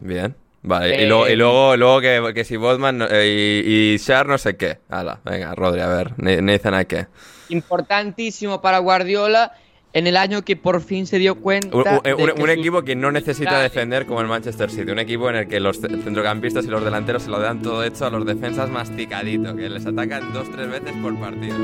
[0.00, 0.34] Bien.
[0.62, 4.56] Vale, y, luego, y luego, luego que, que si Botman y, y Shar no sé
[4.56, 4.78] qué.
[4.90, 7.08] Hala, venga, Rodri, a ver, Nathan A.K.
[7.48, 9.52] Importantísimo para Guardiola
[9.92, 11.76] en el año que por fin se dio cuenta.
[11.76, 14.90] Un, equipo que no necesita defender como el Manchester City.
[14.90, 18.06] Un equipo en el que los centrocampistas y los delanteros se lo dan todo hecho
[18.06, 21.56] a los defensas masticadito, que les atacan dos tres veces por partido.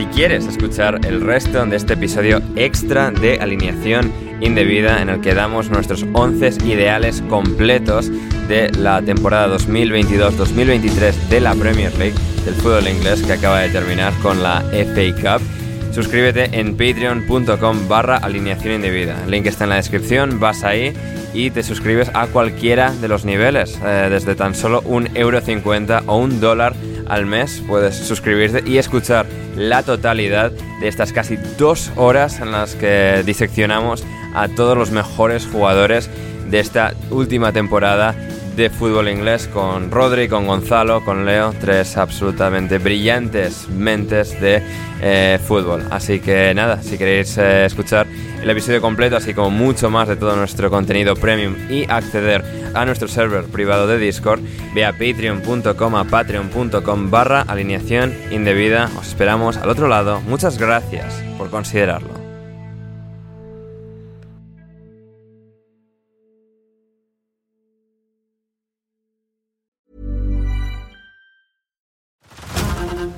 [0.00, 5.34] Si quieres escuchar el resto de este episodio extra de alineación indebida en el que
[5.34, 8.10] damos nuestros 11 ideales completos
[8.48, 12.14] de la temporada 2022-2023 de la Premier League
[12.46, 15.46] del fútbol inglés que acaba de terminar con la FA Cup,
[15.92, 19.22] Suscríbete en patreon.com barra alineación indebida.
[19.24, 20.94] El link está en la descripción, vas ahí
[21.34, 23.78] y te suscribes a cualquiera de los niveles.
[23.84, 26.74] Eh, desde tan solo un euro cincuenta o un dólar
[27.08, 29.26] al mes puedes suscribirte y escuchar
[29.60, 34.04] la totalidad de estas casi dos horas en las que diseccionamos
[34.34, 36.08] a todos los mejores jugadores
[36.48, 38.14] de esta última temporada
[38.60, 44.62] de fútbol inglés con Rodri, con Gonzalo, con Leo, tres absolutamente brillantes mentes de
[45.00, 45.86] eh, fútbol.
[45.90, 48.06] Así que nada, si queréis eh, escuchar
[48.42, 52.44] el episodio completo, así como mucho más de todo nuestro contenido premium y acceder
[52.74, 54.42] a nuestro server privado de Discord,
[54.74, 58.90] ve patreon.com patreon.com barra alineación indebida.
[58.98, 60.20] Os esperamos al otro lado.
[60.20, 62.19] Muchas gracias por considerarlo.